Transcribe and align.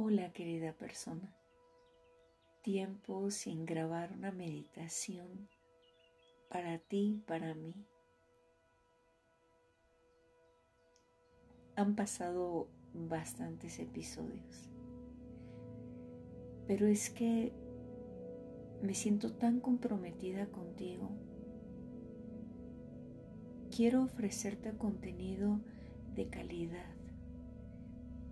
Hola 0.00 0.32
querida 0.32 0.74
persona. 0.74 1.34
Tiempo 2.62 3.32
sin 3.32 3.66
grabar 3.66 4.12
una 4.12 4.30
meditación 4.30 5.48
para 6.48 6.78
ti, 6.78 7.20
para 7.26 7.52
mí. 7.56 7.74
Han 11.74 11.96
pasado 11.96 12.68
bastantes 12.94 13.80
episodios. 13.80 14.70
Pero 16.68 16.86
es 16.86 17.10
que 17.10 17.52
me 18.80 18.94
siento 18.94 19.32
tan 19.32 19.58
comprometida 19.58 20.46
contigo. 20.46 21.10
Quiero 23.76 24.04
ofrecerte 24.04 24.70
contenido 24.78 25.58
de 26.14 26.28
calidad, 26.28 26.94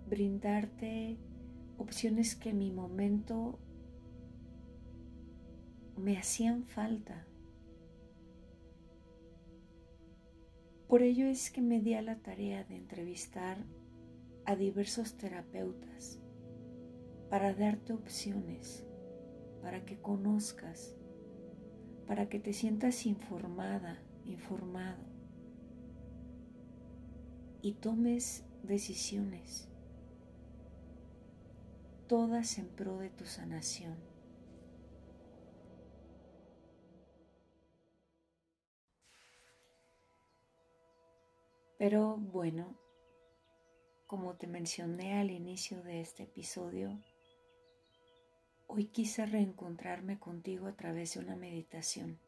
brindarte 0.07 1.17
opciones 1.77 2.35
que 2.35 2.49
en 2.49 2.57
mi 2.59 2.71
momento 2.71 3.59
me 5.97 6.17
hacían 6.17 6.63
falta. 6.63 7.25
Por 10.87 11.01
ello 11.01 11.25
es 11.27 11.51
que 11.51 11.61
me 11.61 11.81
di 11.81 11.95
a 11.95 12.01
la 12.01 12.19
tarea 12.19 12.63
de 12.63 12.77
entrevistar 12.77 13.57
a 14.45 14.55
diversos 14.55 15.17
terapeutas 15.17 16.19
para 17.29 17.53
darte 17.53 17.91
opciones, 17.91 18.85
para 19.61 19.83
que 19.83 19.99
conozcas, 19.99 20.95
para 22.05 22.29
que 22.29 22.39
te 22.39 22.53
sientas 22.53 23.05
informada, 23.05 24.01
informado 24.23 25.03
y 27.61 27.73
tomes 27.73 28.45
decisiones 28.63 29.69
todas 32.07 32.57
en 32.57 32.69
pro 32.69 32.97
de 32.97 33.09
tu 33.09 33.25
sanación. 33.25 33.97
Pero 41.77 42.17
bueno, 42.17 42.75
como 44.07 44.35
te 44.35 44.47
mencioné 44.47 45.19
al 45.19 45.29
inicio 45.29 45.83
de 45.83 46.01
este 46.01 46.23
episodio, 46.23 46.97
hoy 48.65 48.85
quise 48.87 49.25
reencontrarme 49.25 50.17
contigo 50.17 50.67
a 50.67 50.75
través 50.75 51.13
de 51.13 51.19
una 51.19 51.35
meditación. 51.35 52.19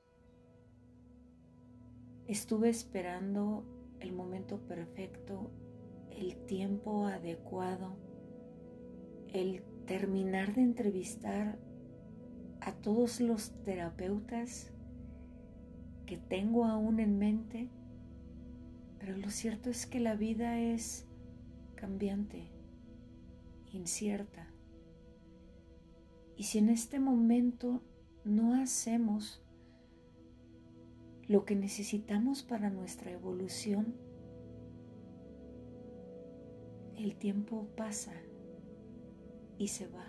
Estuve 2.28 2.70
esperando 2.70 3.66
el 4.00 4.12
momento 4.12 4.60
perfecto, 4.68 5.50
el 6.12 6.46
tiempo 6.46 7.08
adecuado, 7.08 8.09
el 9.34 9.62
terminar 9.86 10.54
de 10.54 10.62
entrevistar 10.62 11.58
a 12.62 12.74
todos 12.74 13.22
los 13.22 13.52
terapeutas 13.64 14.72
que 16.06 16.18
tengo 16.18 16.66
aún 16.66 17.00
en 17.00 17.18
mente, 17.18 17.70
pero 19.00 19.16
lo 19.18 19.30
cierto 19.30 19.70
es 19.70 19.86
que 19.86 20.00
la 20.00 20.16
vida 20.16 20.60
es 20.60 21.08
cambiante, 21.76 22.50
incierta. 23.72 24.48
Y 26.36 26.44
si 26.44 26.58
en 26.58 26.70
este 26.70 27.00
momento 27.00 27.84
no 28.24 28.56
hacemos 28.56 29.42
lo 31.28 31.46
que 31.46 31.56
necesitamos 31.56 32.44
para 32.44 32.70
nuestra 32.70 33.12
evolución, 33.12 33.96
el 36.98 37.16
tiempo 37.16 37.68
pasa 37.78 38.14
y 39.60 39.68
se 39.68 39.88
va. 39.88 40.08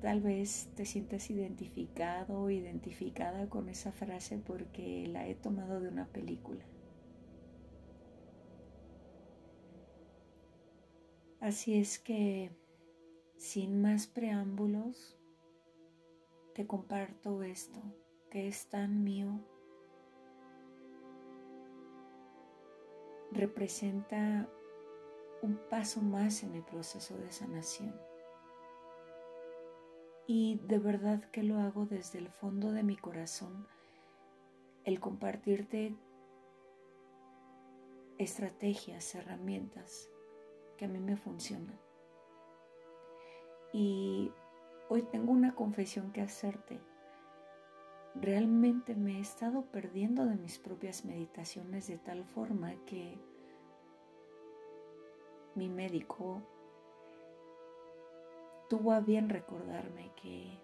Tal 0.00 0.20
vez 0.20 0.70
te 0.74 0.86
sientas 0.86 1.28
identificado 1.30 2.40
o 2.40 2.50
identificada 2.50 3.48
con 3.48 3.68
esa 3.68 3.90
frase 3.90 4.38
porque 4.38 5.06
la 5.08 5.26
he 5.26 5.34
tomado 5.34 5.80
de 5.80 5.88
una 5.88 6.06
película. 6.06 6.64
Así 11.40 11.78
es 11.78 11.98
que, 11.98 12.50
sin 13.36 13.82
más 13.82 14.06
preámbulos, 14.06 15.18
te 16.54 16.66
comparto 16.66 17.42
esto 17.42 17.82
que 18.30 18.46
es 18.46 18.68
tan 18.68 19.04
mío. 19.04 19.40
Representa 23.32 24.48
un 25.44 25.58
paso 25.68 26.00
más 26.00 26.42
en 26.42 26.54
el 26.54 26.62
proceso 26.62 27.16
de 27.18 27.30
sanación. 27.30 27.94
Y 30.26 30.58
de 30.66 30.78
verdad 30.78 31.22
que 31.30 31.42
lo 31.42 31.58
hago 31.58 31.84
desde 31.84 32.18
el 32.18 32.30
fondo 32.30 32.72
de 32.72 32.82
mi 32.82 32.96
corazón, 32.96 33.66
el 34.84 35.00
compartirte 35.00 35.94
estrategias, 38.18 39.14
herramientas 39.14 40.08
que 40.78 40.86
a 40.86 40.88
mí 40.88 40.98
me 40.98 41.16
funcionan. 41.16 41.78
Y 43.72 44.32
hoy 44.88 45.02
tengo 45.02 45.32
una 45.32 45.54
confesión 45.54 46.10
que 46.12 46.22
hacerte. 46.22 46.80
Realmente 48.14 48.94
me 48.94 49.18
he 49.18 49.20
estado 49.20 49.66
perdiendo 49.66 50.24
de 50.24 50.36
mis 50.36 50.58
propias 50.58 51.04
meditaciones 51.04 51.86
de 51.88 51.98
tal 51.98 52.24
forma 52.24 52.76
que 52.86 53.18
mi 55.54 55.68
médico 55.68 56.42
tuvo 58.68 58.92
a 58.92 59.00
bien 59.00 59.28
recordarme 59.28 60.12
que 60.20 60.58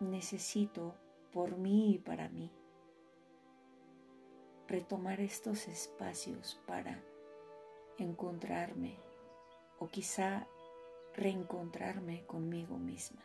necesito 0.00 0.94
por 1.32 1.56
mí 1.56 1.94
y 1.94 1.98
para 1.98 2.28
mí 2.28 2.50
retomar 4.68 5.20
estos 5.20 5.68
espacios 5.68 6.60
para 6.66 7.02
encontrarme 7.98 8.96
o 9.78 9.88
quizá 9.88 10.46
reencontrarme 11.14 12.24
conmigo 12.26 12.78
misma. 12.78 13.22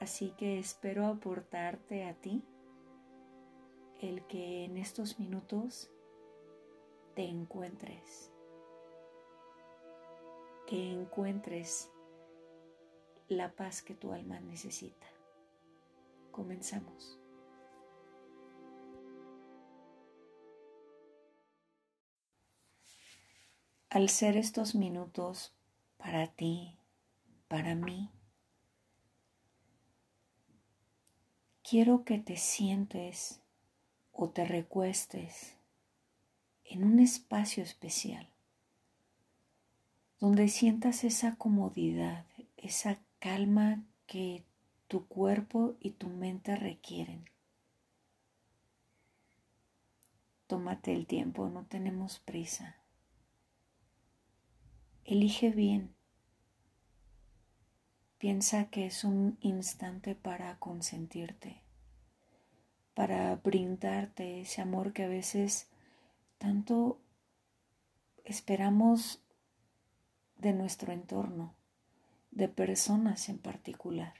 Así 0.00 0.32
que 0.32 0.58
espero 0.58 1.06
aportarte 1.06 2.04
a 2.04 2.14
ti 2.14 2.42
el 4.00 4.26
que 4.26 4.64
en 4.64 4.76
estos 4.76 5.18
minutos 5.20 5.90
te 7.14 7.24
encuentres, 7.24 8.30
que 10.66 10.92
encuentres 10.92 11.90
la 13.28 13.52
paz 13.52 13.82
que 13.82 13.94
tu 13.94 14.12
alma 14.12 14.40
necesita. 14.40 15.06
Comenzamos. 16.30 17.18
Al 23.90 24.08
ser 24.08 24.38
estos 24.38 24.74
minutos 24.74 25.54
para 25.98 26.26
ti, 26.28 26.78
para 27.48 27.74
mí, 27.74 28.10
quiero 31.62 32.04
que 32.04 32.18
te 32.18 32.38
sientes 32.38 33.42
o 34.12 34.30
te 34.30 34.46
recuestes 34.46 35.58
en 36.64 36.84
un 36.84 37.00
espacio 37.00 37.62
especial, 37.62 38.28
donde 40.20 40.48
sientas 40.48 41.04
esa 41.04 41.36
comodidad, 41.36 42.26
esa 42.56 42.98
calma 43.18 43.84
que 44.06 44.44
tu 44.88 45.06
cuerpo 45.06 45.74
y 45.80 45.90
tu 45.90 46.08
mente 46.08 46.54
requieren. 46.56 47.24
Tómate 50.46 50.92
el 50.92 51.06
tiempo, 51.06 51.48
no 51.48 51.64
tenemos 51.64 52.18
prisa. 52.18 52.76
Elige 55.04 55.50
bien. 55.50 55.94
Piensa 58.18 58.70
que 58.70 58.86
es 58.86 59.02
un 59.02 59.38
instante 59.40 60.14
para 60.14 60.58
consentirte, 60.58 61.62
para 62.94 63.34
brindarte 63.36 64.42
ese 64.42 64.60
amor 64.60 64.92
que 64.92 65.04
a 65.04 65.08
veces 65.08 65.71
tanto 66.42 67.00
esperamos 68.24 69.22
de 70.38 70.52
nuestro 70.52 70.92
entorno, 70.92 71.54
de 72.32 72.48
personas 72.48 73.28
en 73.28 73.38
particular. 73.38 74.12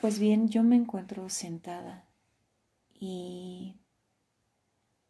Pues 0.00 0.18
bien, 0.18 0.48
yo 0.48 0.64
me 0.64 0.74
encuentro 0.74 1.28
sentada 1.28 2.08
y 2.92 3.78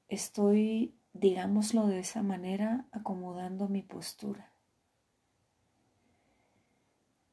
estoy, 0.08 0.94
digámoslo 1.14 1.86
de 1.86 2.00
esa 2.00 2.22
manera, 2.22 2.86
acomodando 2.92 3.70
mi 3.70 3.80
postura, 3.80 4.52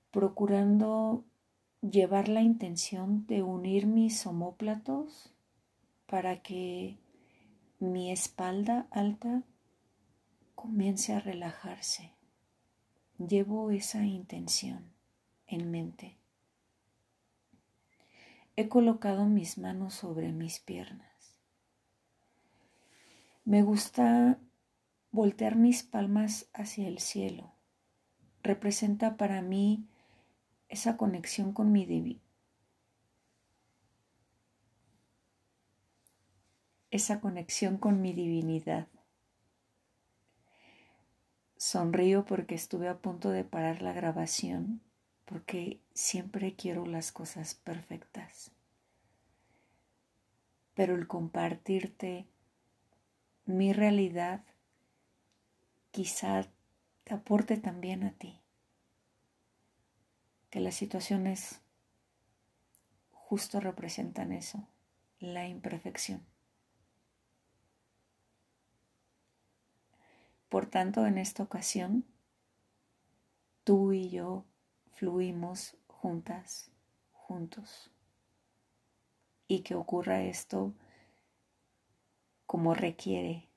procurando 0.10 1.26
llevar 1.82 2.28
la 2.28 2.42
intención 2.42 3.26
de 3.26 3.42
unir 3.42 3.88
mis 3.88 4.26
homóplatos 4.26 5.34
para 6.06 6.42
que 6.42 6.98
mi 7.80 8.12
espalda 8.12 8.88
alta 8.92 9.44
comience 10.54 11.14
a 11.14 11.20
relajarse. 11.20 12.12
Llevo 13.18 13.72
esa 13.72 14.06
intención 14.06 14.92
en 15.48 15.72
mente. 15.72 16.18
He 18.56 18.68
colocado 18.70 19.26
mis 19.26 19.58
manos 19.58 19.96
sobre 19.96 20.32
mis 20.32 20.60
piernas. 20.60 21.38
Me 23.44 23.64
gusta 23.64 24.38
voltear 25.12 25.56
mis 25.56 25.82
palmas 25.82 26.48
hacia 26.54 26.88
el 26.88 27.00
cielo. 27.00 27.54
Representa 28.44 29.18
para 29.18 29.42
mí 29.42 29.88
esa 30.72 30.98
conexión 30.98 31.54
con 31.54 31.72
mi 31.72 31.86
divinidad 31.86 32.32
esa 36.92 37.22
conexión 37.22 37.78
con 37.78 38.02
mi 38.02 38.14
divinidad. 38.14 38.88
Sonrío 41.56 42.26
porque 42.26 42.54
estuve 42.56 42.90
a 42.90 42.98
punto 42.98 43.30
de 43.30 43.46
parar 43.46 43.82
la 43.82 43.94
grabación, 43.94 44.82
porque 45.26 45.80
siempre 45.94 46.56
quiero 46.56 46.86
las 46.86 47.14
cosas 47.14 47.56
perfectas. 47.56 48.52
Pero 50.74 50.96
el 50.96 51.08
compartirte 51.08 52.28
mi 53.46 53.72
realidad 53.72 54.44
quizá 55.92 56.48
te 57.06 57.14
aporte 57.14 57.58
también 57.58 58.04
a 58.04 58.12
ti. 58.12 58.41
Que 60.52 60.60
las 60.60 60.76
situaciones 60.76 61.62
justo 63.12 63.60
representan 63.60 64.32
eso, 64.32 64.68
la 65.20 65.48
imperfección. 65.48 66.24
Por 70.50 70.66
tanto, 70.66 71.06
en 71.06 71.18
esta 71.18 71.44
ocasión, 71.44 72.06
tú 73.64 73.94
y 73.94 74.10
yo 74.10 74.44
fluimos 74.92 75.78
juntas, 75.88 76.70
juntos. 77.14 77.90
Y 79.48 79.62
que 79.62 79.76
ocurra 79.76 80.24
esto 80.24 80.74
como 82.46 82.74
requiere 82.74 83.48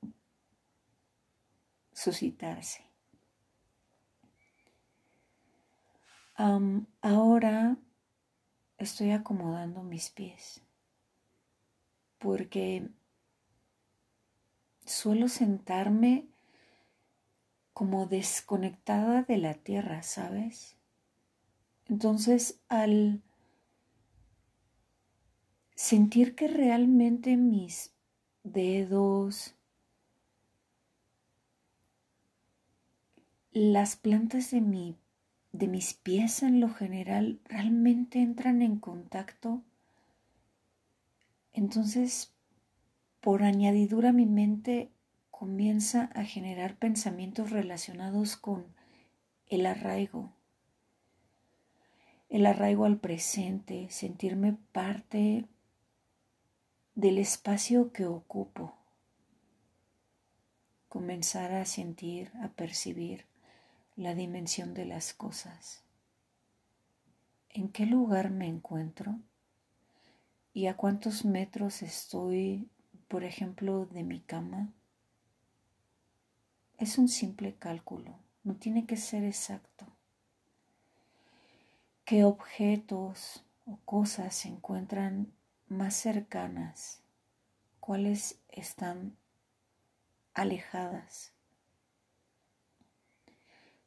suscitarse. 1.93 2.94
Ahora 6.36 7.76
estoy 8.78 9.10
acomodando 9.12 9.82
mis 9.82 10.10
pies 10.10 10.62
porque 12.19 12.88
suelo 14.86 15.28
sentarme 15.28 16.26
como 17.75 18.06
desconectada 18.06 19.22
de 19.22 19.36
la 19.36 19.54
tierra, 19.54 20.02
¿sabes? 20.02 20.76
Entonces, 21.86 22.60
al 22.69 23.22
sentir 25.75 26.34
que 26.34 26.48
realmente 26.48 27.36
mis 27.36 27.92
dedos, 28.42 29.54
las 33.52 33.96
plantas 33.96 34.50
de, 34.50 34.60
mi, 34.60 34.96
de 35.55 35.69
mis 35.69 35.95
pies 35.95 36.43
en 36.43 36.59
lo 36.59 36.69
general 36.69 37.39
realmente 37.45 38.21
entran 38.21 38.61
en 38.61 38.77
contacto, 38.81 39.62
entonces, 41.53 42.33
por 43.21 43.45
añadidura, 43.45 44.12
mi 44.12 44.27
mente 44.27 44.91
comienza 45.31 46.11
a 46.15 46.25
generar 46.25 46.77
pensamientos 46.77 47.51
relacionados 47.51 48.37
con 48.37 48.67
el 49.47 49.67
arraigo, 49.67 50.33
el 52.31 52.47
arraigo 52.47 52.85
al 52.85 52.99
presente, 52.99 53.87
sentirme 53.91 54.56
parte 54.73 55.47
del 56.97 57.19
espacio 57.19 57.93
que 57.93 58.06
ocupo, 58.06 58.75
comenzar 60.89 61.53
a 61.53 61.65
sentir, 61.65 62.33
a 62.43 62.49
percibir 62.49 63.33
la 63.96 64.14
dimensión 64.14 64.75
de 64.75 64.87
las 64.87 65.14
cosas. 65.14 65.85
¿En 67.50 67.69
qué 67.69 67.87
lugar 67.87 68.31
me 68.31 68.49
encuentro? 68.49 69.20
¿Y 70.52 70.67
a 70.67 70.76
cuántos 70.76 71.25
metros 71.25 71.82
estoy, 71.82 72.69
por 73.06 73.23
ejemplo, 73.23 73.87
de 73.87 74.02
mi 74.02 74.20
cama? 74.20 74.73
Es 76.76 76.99
un 76.99 77.08
simple 77.08 77.55
cálculo, 77.55 78.19
no 78.43 78.56
tiene 78.56 78.85
que 78.85 78.96
ser 78.96 79.23
exacto. 79.23 79.87
¿Qué 82.05 82.25
objetos 82.25 83.44
o 83.64 83.79
cosas 83.85 84.35
se 84.35 84.49
encuentran 84.49 85.32
más 85.69 85.94
cercanas? 85.94 87.00
¿Cuáles 87.79 88.41
están 88.49 89.17
alejadas? 90.35 91.33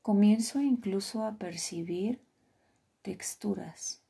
Comienzo 0.08 0.62
incluso 0.62 1.26
a 1.26 1.36
percibir 1.36 2.22
texturas 3.02 4.02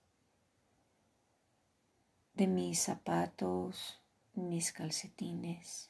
de 2.35 2.45
mis 2.45 2.77
zapatos, 2.77 3.99
mis 4.35 4.71
calcetines. 4.71 5.89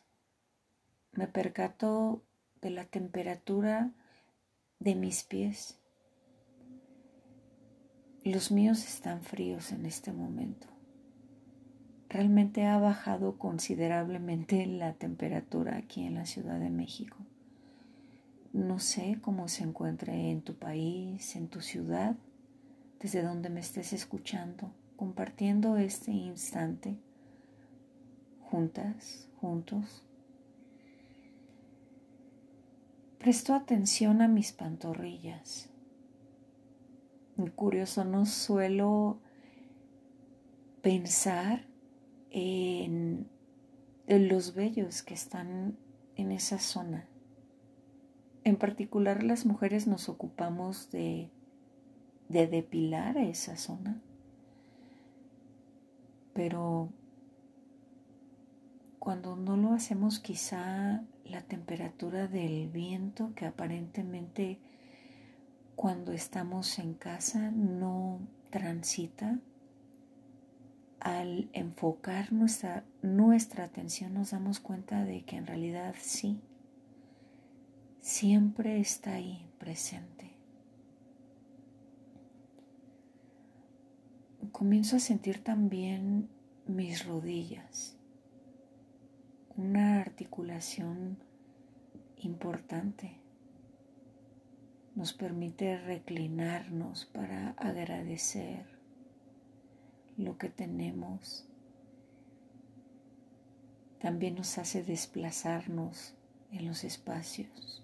Me 1.12 1.28
percato 1.28 2.24
de 2.62 2.70
la 2.70 2.86
temperatura 2.86 3.92
de 4.80 4.96
mis 4.96 5.26
pies. 5.26 5.78
Los 8.24 8.50
míos 8.50 8.86
están 8.86 9.22
fríos 9.24 9.74
en 9.74 9.86
este 9.86 10.14
momento. 10.14 10.68
Realmente 12.08 12.66
ha 12.66 12.80
bajado 12.80 13.38
considerablemente 13.38 14.68
la 14.68 14.94
temperatura 14.94 15.76
aquí 15.76 16.06
en 16.06 16.16
la 16.16 16.26
Ciudad 16.26 16.62
de 16.62 16.70
México. 16.70 17.18
No 18.58 18.80
sé 18.80 19.20
cómo 19.22 19.50
se 19.50 19.64
encuentre 19.64 20.32
en 20.32 20.42
tu 20.42 20.56
país, 20.56 21.36
en 21.36 21.48
tu 21.48 21.62
ciudad, 21.62 22.16
desde 23.00 23.22
donde 23.22 23.52
me 23.52 23.60
estés 23.60 23.94
escuchando, 23.94 24.74
compartiendo 24.96 25.78
este 25.78 26.10
instante 26.10 26.98
juntas, 28.42 29.30
juntos. 29.40 30.04
Presto 33.20 33.54
atención 33.54 34.24
a 34.24 34.28
mis 34.28 34.54
pantorrillas. 34.54 35.70
Curioso, 37.56 38.06
no 38.06 38.26
suelo 38.26 39.20
pensar 40.82 41.68
en, 42.32 43.30
los 44.08 44.56
vellos 44.56 45.04
que 45.04 45.14
están 45.14 45.78
en 46.16 46.32
esa 46.32 46.58
zona. 46.58 47.08
En 48.48 48.56
particular 48.56 49.24
las 49.24 49.46
mujeres 49.46 49.88
nos 49.88 50.08
ocupamos 50.08 50.90
de, 50.90 51.30
de 52.30 52.48
depilar 52.48 53.18
esa 53.18 53.58
zona. 53.58 54.00
Pero 56.34 56.88
cuando 59.00 59.36
no 59.36 59.58
lo 59.58 59.74
hacemos 59.74 60.22
quizá 60.22 61.04
la 61.26 61.42
temperatura 61.42 62.30
del 62.30 62.70
viento 62.70 63.34
que 63.36 63.46
aparentemente 63.46 64.60
cuando 65.76 66.14
estamos 66.14 66.80
en 66.80 66.94
casa 66.94 67.52
no 67.52 68.22
transita. 68.50 69.40
Al 71.02 71.50
enfocar 71.52 72.32
nuestra 72.32 73.64
atención 73.66 74.14
nos 74.14 74.32
damos 74.32 74.62
cuenta 74.62 75.04
de 75.04 75.26
que 75.26 75.36
en 75.36 75.48
realidad 75.48 75.96
sí, 76.00 76.40
siempre 78.02 78.80
está 78.80 79.14
ahí 79.14 79.46
presente. 79.60 80.32
Comienzo 84.52 84.96
a 84.96 85.00
sentir 85.00 85.44
también 85.44 86.30
mis 86.66 87.06
rodillas 87.06 87.98
una 89.58 90.00
articulación 90.02 91.18
importante. 92.18 93.18
Nos 94.94 95.14
permite 95.14 95.80
reclinarnos 95.80 97.06
para 97.06 97.50
agradecer 97.58 98.68
lo 100.16 100.38
que 100.38 100.50
tenemos. 100.50 101.48
También 104.00 104.36
nos 104.36 104.60
hace 104.60 104.84
desplazarnos 104.84 106.14
en 106.52 106.68
los 106.68 106.84
espacios. 106.84 107.84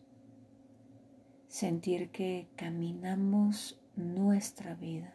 Sentir 1.53 2.09
que 2.09 2.47
caminamos 2.55 3.79
nuestra 3.95 4.73
vida 4.73 5.13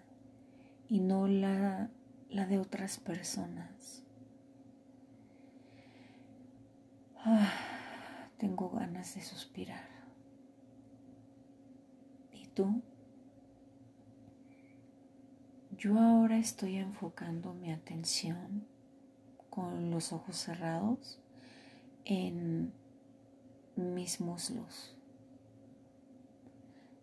y 0.89 1.01
no 1.01 1.27
la, 1.27 1.91
la 2.31 2.47
de 2.47 2.61
otras 2.61 2.99
personas 2.99 4.05
Ah, 7.25 7.53
tengo 8.39 8.71
ganas 8.71 9.15
de 9.15 9.23
suspirar. 9.23 9.85
¿Y 12.33 12.47
tú? 12.47 12.81
Yo 15.77 15.99
ahora 15.99 16.39
estoy 16.39 16.77
enfocando 16.77 17.53
mi 17.55 17.73
atención 17.73 18.67
con 19.51 19.91
los 19.91 20.13
ojos 20.13 20.37
cerrados 20.37 21.21
en 22.05 22.73
mis 23.77 24.21
muslos. 24.21 24.98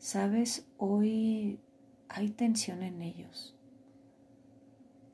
Sabes, 0.05 0.67
hoy 0.77 1.59
hay 2.09 2.29
tensión 2.29 2.83
en 2.83 3.01
ellos. 3.01 3.55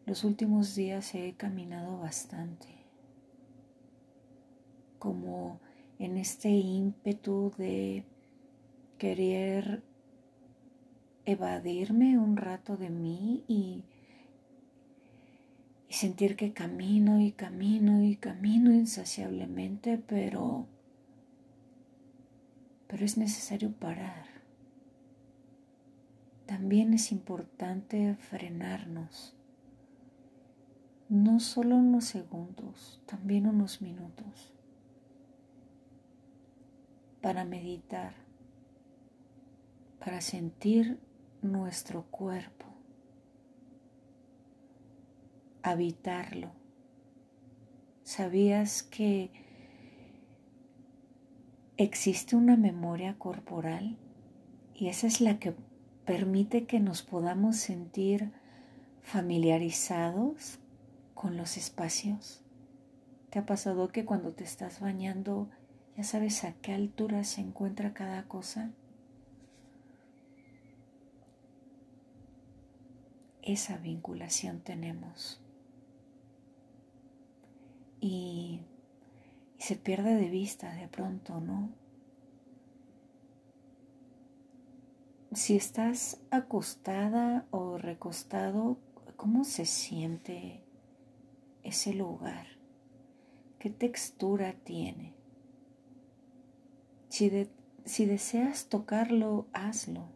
Los 0.05 0.25
últimos 0.25 0.75
días 0.75 1.15
he 1.15 1.31
caminado 1.31 1.99
bastante, 1.99 2.67
como 4.99 5.61
en 5.97 6.17
este 6.17 6.49
ímpetu 6.49 7.53
de 7.57 8.03
querer 8.97 9.81
evadirme 11.23 12.19
un 12.19 12.35
rato 12.35 12.75
de 12.75 12.89
mí 12.89 13.45
y, 13.47 13.85
y 15.87 15.93
sentir 15.93 16.35
que 16.35 16.51
camino 16.51 17.21
y 17.21 17.31
camino 17.31 18.03
y 18.03 18.17
camino 18.17 18.73
insaciablemente, 18.73 19.97
pero, 19.97 20.67
pero 22.87 23.05
es 23.05 23.17
necesario 23.17 23.71
parar. 23.71 24.30
También 26.51 26.93
es 26.93 27.13
importante 27.13 28.13
frenarnos, 28.15 29.37
no 31.07 31.39
solo 31.39 31.77
unos 31.77 32.03
segundos, 32.03 33.01
también 33.05 33.47
unos 33.47 33.81
minutos, 33.81 34.53
para 37.21 37.45
meditar, 37.45 38.15
para 39.97 40.19
sentir 40.19 40.99
nuestro 41.41 42.03
cuerpo, 42.11 42.65
habitarlo. 45.63 46.51
¿Sabías 48.03 48.83
que 48.83 49.31
existe 51.77 52.35
una 52.35 52.57
memoria 52.57 53.17
corporal? 53.17 53.97
Y 54.75 54.89
esa 54.89 55.07
es 55.07 55.21
la 55.21 55.39
que 55.39 55.55
permite 56.05 56.65
que 56.65 56.79
nos 56.79 57.01
podamos 57.01 57.57
sentir 57.57 58.31
familiarizados 59.01 60.59
con 61.13 61.37
los 61.37 61.57
espacios. 61.57 62.41
¿Te 63.29 63.39
ha 63.39 63.45
pasado 63.45 63.89
que 63.89 64.05
cuando 64.05 64.31
te 64.33 64.43
estás 64.43 64.79
bañando 64.79 65.49
ya 65.97 66.03
sabes 66.03 66.43
a 66.43 66.53
qué 66.53 66.73
altura 66.73 67.23
se 67.23 67.41
encuentra 67.41 67.93
cada 67.93 68.23
cosa? 68.23 68.71
esa 73.41 73.77
vinculación 73.77 74.61
tenemos. 74.61 75.39
Y, 77.99 78.61
se 79.57 79.75
pierde 79.75 80.15
de 80.15 80.29
vista 80.29 80.73
de 80.73 80.87
pronto, 80.87 81.39
¿no? 81.39 81.69
Si 85.33 85.55
estás 85.55 86.19
acostada 86.29 87.45
o 87.51 87.77
recostado, 87.77 88.77
¿cómo 89.15 89.43
se 89.43 89.65
siente 89.65 90.63
ese 91.63 91.93
lugar? 91.93 92.47
¿Qué 93.59 93.69
textura 93.69 94.53
tiene? 94.63 95.13
Si, 97.09 97.47
si 97.85 98.05
deseas 98.05 98.67
tocarlo, 98.67 99.47
hazlo 99.53 100.09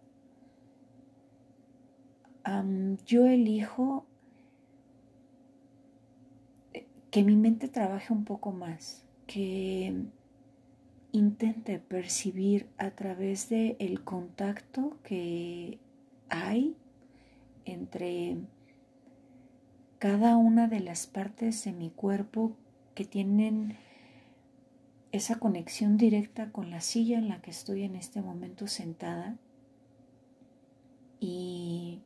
yo 3.05 3.25
elijo 3.25 4.05
que 7.11 7.23
mi 7.23 7.35
mente 7.35 7.67
trabaje 7.67 8.13
un 8.13 8.25
poco 8.25 8.51
más, 8.51 9.03
que 9.25 9.93
intente 11.15 11.79
percibir 11.79 12.67
a 12.77 12.91
través 12.91 13.49
del 13.49 13.75
el 13.79 14.03
contacto 14.03 14.97
que 15.03 15.79
hay 16.29 16.75
entre 17.65 18.37
cada 19.99 20.37
una 20.37 20.67
de 20.67 20.79
las 20.79 21.07
partes 21.07 21.63
de 21.63 21.73
mi 21.73 21.89
cuerpo 21.89 22.55
que 22.93 23.05
tienen 23.05 23.77
esa 25.11 25.39
conexión 25.39 25.97
directa 25.97 26.51
con 26.51 26.69
la 26.69 26.81
silla 26.81 27.17
en 27.17 27.29
la 27.29 27.41
que 27.41 27.51
estoy 27.51 27.83
en 27.83 27.95
este 27.95 28.21
momento 28.21 28.67
sentada. 28.67 29.37
Y 31.19 32.01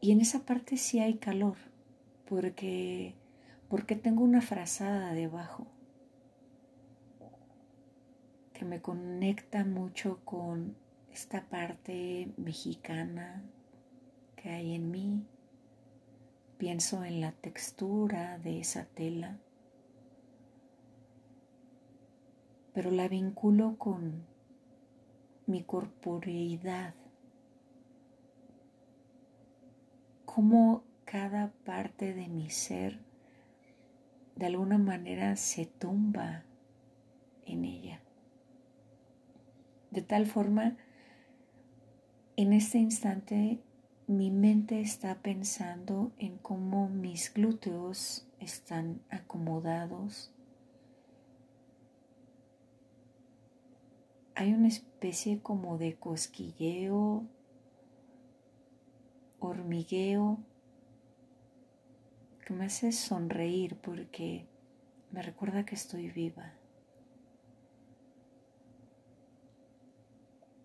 y 0.00 0.12
en 0.12 0.20
esa 0.20 0.40
parte 0.40 0.76
sí 0.76 1.00
hay 1.00 1.14
calor, 1.14 1.56
porque, 2.28 3.14
porque 3.68 3.96
tengo 3.96 4.22
una 4.22 4.40
frazada 4.40 5.12
debajo 5.12 5.66
que 8.58 8.64
me 8.64 8.82
conecta 8.82 9.64
mucho 9.64 10.18
con 10.24 10.74
esta 11.12 11.48
parte 11.48 12.32
mexicana 12.36 13.44
que 14.34 14.50
hay 14.50 14.74
en 14.74 14.90
mí. 14.90 15.24
Pienso 16.58 17.04
en 17.04 17.20
la 17.20 17.30
textura 17.30 18.36
de 18.38 18.58
esa 18.58 18.84
tela, 18.86 19.38
pero 22.72 22.90
la 22.90 23.06
vinculo 23.06 23.78
con 23.78 24.26
mi 25.46 25.62
corporeidad 25.62 26.94
cómo 30.24 30.82
cada 31.04 31.52
parte 31.64 32.12
de 32.12 32.26
mi 32.26 32.50
ser 32.50 32.98
de 34.34 34.46
alguna 34.46 34.78
manera 34.78 35.36
se 35.36 35.66
tumba 35.66 36.42
en 37.46 37.64
ella. 37.64 38.02
De 39.90 40.02
tal 40.02 40.26
forma, 40.26 40.76
en 42.36 42.52
este 42.52 42.78
instante 42.78 43.60
mi 44.06 44.30
mente 44.30 44.80
está 44.80 45.16
pensando 45.16 46.12
en 46.18 46.38
cómo 46.38 46.88
mis 46.88 47.32
glúteos 47.32 48.26
están 48.40 49.02
acomodados. 49.10 50.32
Hay 54.34 54.54
una 54.54 54.68
especie 54.68 55.40
como 55.40 55.78
de 55.78 55.96
cosquilleo 55.96 57.26
hormigueo 59.40 60.38
que 62.46 62.54
me 62.54 62.64
hace 62.64 62.92
sonreír 62.92 63.76
porque 63.76 64.46
me 65.10 65.22
recuerda 65.22 65.66
que 65.66 65.74
estoy 65.74 66.08
viva. 66.08 66.57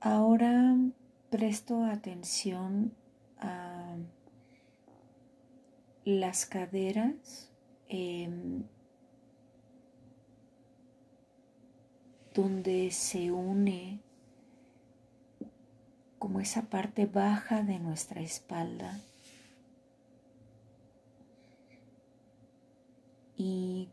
Ahora 0.06 0.76
presto 1.30 1.86
atención 1.86 2.94
a 3.38 3.96
las 6.04 6.46
caderas 6.46 7.54
em, 7.88 8.66
donde 12.34 12.92
se 12.92 13.32
une 13.32 14.02
como 16.20 16.42
esa 16.42 16.64
parte 16.64 17.06
baja 17.06 17.64
de 17.64 17.80
nuestra 17.80 18.20
espalda. 18.20 19.00
Y 23.38 23.88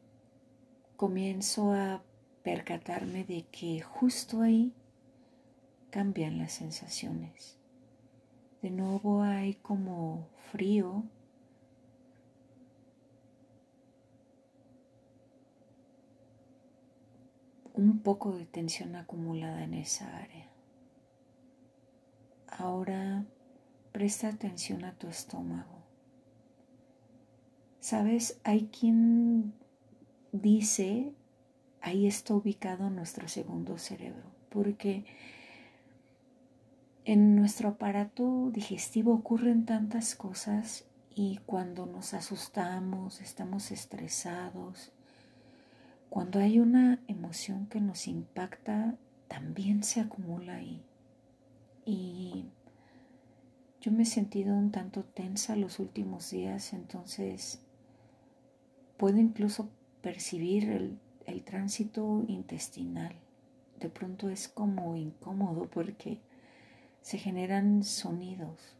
comienzo 0.96 1.72
a 1.72 2.02
percatarme 2.42 3.22
de 3.22 3.46
que 3.52 3.80
justo 3.80 4.40
ahí 4.40 4.74
cambian 5.90 6.38
las 6.38 6.52
sensaciones. 6.52 7.58
De 8.62 8.70
nuevo 8.70 9.22
hay 9.22 9.54
como 9.54 10.28
frío. 10.52 11.04
Un 17.74 18.00
poco 18.00 18.36
de 18.36 18.44
tensión 18.46 18.96
acumulada 18.96 19.64
en 19.64 19.74
esa 19.74 20.16
área. 20.16 20.50
Ahora 22.48 23.24
presta 23.92 24.28
atención 24.28 24.84
a 24.84 24.94
tu 24.94 25.08
estómago. 25.08 25.80
Sabes, 27.80 28.38
hay 28.44 28.66
quien 28.66 29.54
dice, 30.32 31.14
ahí 31.80 32.06
está 32.06 32.34
ubicado 32.34 32.90
nuestro 32.90 33.26
segundo 33.28 33.78
cerebro, 33.78 34.30
porque 34.50 35.06
en 37.12 37.34
nuestro 37.34 37.70
aparato 37.70 38.52
digestivo 38.52 39.12
ocurren 39.12 39.64
tantas 39.64 40.14
cosas 40.14 40.84
y 41.12 41.40
cuando 41.44 41.84
nos 41.84 42.14
asustamos, 42.14 43.20
estamos 43.20 43.72
estresados, 43.72 44.92
Cuando 46.08 46.38
hay 46.38 46.60
una 46.60 47.00
emoción 47.08 47.66
que 47.66 47.80
nos 47.80 48.06
impacta, 48.06 48.96
también 49.26 49.82
se 49.82 50.00
acumula 50.00 50.54
ahí. 50.54 50.82
Y 51.84 52.44
yo 53.80 53.90
me 53.90 54.04
he 54.04 54.06
sentido 54.06 54.54
un 54.54 54.70
tanto 54.70 55.02
tensa 55.02 55.56
los 55.56 55.80
últimos 55.80 56.30
días, 56.30 56.72
entonces 56.72 57.60
puedo 58.96 59.18
incluso 59.18 59.68
percibir 60.00 60.70
el, 60.70 61.00
el 61.26 61.42
tránsito 61.42 62.24
intestinal. 62.28 63.16
De 63.80 63.88
pronto 63.88 64.28
es 64.28 64.46
como 64.46 64.94
incómodo 64.94 65.68
porque 65.68 66.20
se 67.02 67.18
generan 67.18 67.82
sonidos. 67.82 68.76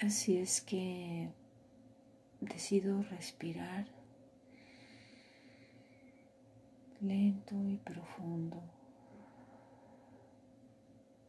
Así 0.00 0.36
es 0.36 0.60
que 0.60 1.30
decido 2.40 3.02
respirar 3.04 3.86
lento 7.00 7.54
y 7.68 7.76
profundo 7.76 8.62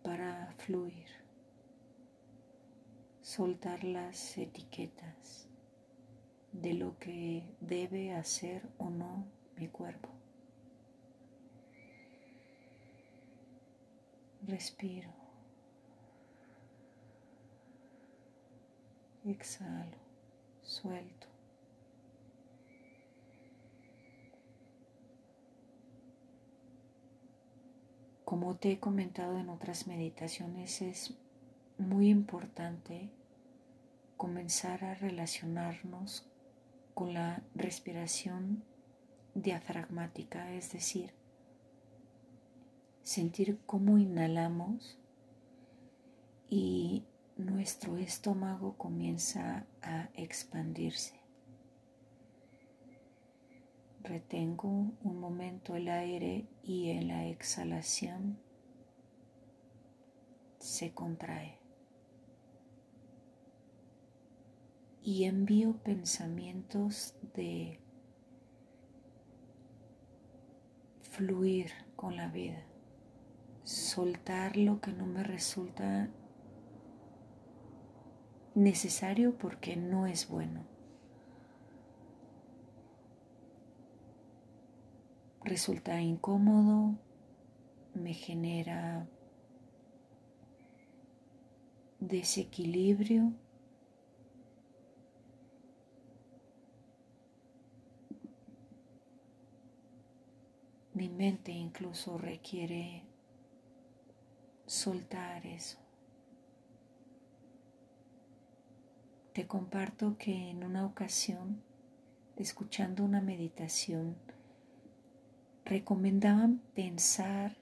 para 0.04 0.54
fluir, 0.58 1.08
soltar 3.22 3.84
las 3.84 4.38
etiquetas 4.38 5.48
de 6.52 6.74
lo 6.74 6.98
que 7.00 7.44
debe 7.60 8.14
hacer 8.14 8.70
o 8.78 8.90
no 8.90 9.26
mi 9.58 9.68
cuerpo. 9.68 10.10
Respiro. 14.48 15.10
Exhalo, 19.26 19.98
suelto. 20.62 21.28
Como 28.24 28.56
te 28.56 28.74
he 28.74 28.80
comentado 28.80 29.40
en 29.40 29.50
otras 29.50 29.88
meditaciones, 29.88 30.82
es 30.84 31.16
muy 31.80 32.10
importante 32.10 33.10
comenzar 34.18 34.84
a 34.84 34.94
relacionarnos 34.94 36.28
con 36.94 37.16
la 37.16 37.42
respiración 37.56 38.64
diafragmática, 39.34 40.52
es 40.54 40.72
decir, 40.72 41.14
sentir 43.06 43.60
cómo 43.68 44.00
inhalamos 44.00 44.98
y 46.50 47.04
nuestro 47.38 47.98
estómago 47.98 48.76
comienza 48.78 49.68
a 49.84 50.10
expandirse. 50.16 51.14
Retengo 54.02 54.92
un 55.04 55.20
momento 55.20 55.76
el 55.76 55.88
aire 55.88 56.48
y 56.64 56.90
en 56.90 57.08
la 57.08 57.28
exhalación 57.28 58.40
se 60.58 60.92
contrae. 60.92 61.60
Y 65.04 65.26
envío 65.26 65.78
pensamientos 65.84 67.14
de 67.36 67.80
fluir 71.04 71.72
con 71.96 72.16
la 72.16 72.30
vida 72.30 72.66
soltar 73.66 74.58
lo 74.58 74.80
que 74.80 74.94
no 74.94 75.08
me 75.08 75.24
resulta 75.24 76.08
necesario 78.54 79.38
porque 79.38 79.76
no 79.76 80.06
es 80.06 80.30
bueno. 80.30 80.64
Resulta 85.44 86.00
incómodo, 86.00 86.96
me 87.96 88.14
genera 88.14 89.08
desequilibrio. 92.00 93.34
Mi 100.94 101.10
mente 101.10 101.52
incluso 101.52 102.18
requiere 102.18 103.05
soltar 104.76 105.46
eso. 105.46 105.78
Te 109.34 109.48
comparto 109.48 110.18
que 110.18 110.50
en 110.50 110.64
una 110.64 110.86
ocasión, 110.86 111.62
escuchando 112.38 113.04
una 113.04 113.22
meditación, 113.22 114.16
recomendaban 115.66 116.62
pensar 116.74 117.58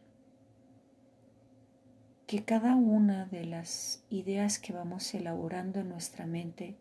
que 2.28 2.44
cada 2.44 2.76
una 2.76 3.26
de 3.26 3.46
las 3.46 4.04
ideas 4.10 4.60
que 4.60 4.74
vamos 4.74 5.14
elaborando 5.14 5.80
en 5.80 5.90
nuestra 5.90 6.26
mente 6.26 6.78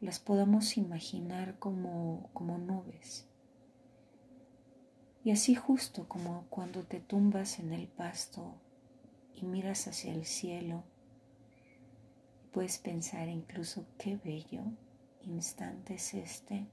las 0.00 0.18
podamos 0.18 0.76
imaginar 0.76 1.58
como, 1.58 2.30
como 2.32 2.58
nubes. 2.58 3.26
Y 5.24 5.30
así 5.30 5.54
justo 5.54 6.08
como 6.08 6.46
cuando 6.50 6.82
te 6.82 7.00
tumbas 7.00 7.60
en 7.60 7.72
el 7.72 7.86
pasto 7.86 8.56
miras 9.42 9.86
hacia 9.88 10.12
el 10.12 10.24
cielo, 10.24 10.84
puedes 12.52 12.78
pensar 12.78 13.28
incluso 13.28 13.86
qué 13.98 14.16
bello 14.16 14.62
instante 15.24 15.94
es 15.94 16.14
este. 16.14 16.66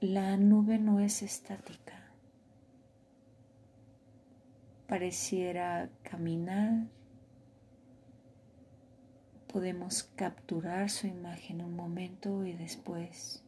La 0.00 0.36
nube 0.36 0.78
no 0.78 1.00
es 1.00 1.22
estática. 1.22 2.12
Pareciera 4.86 5.90
caminar. 6.02 6.86
Podemos 9.52 10.04
capturar 10.14 10.88
su 10.90 11.06
imagen 11.06 11.62
un 11.62 11.74
momento 11.74 12.44
y 12.44 12.52
después 12.52 13.42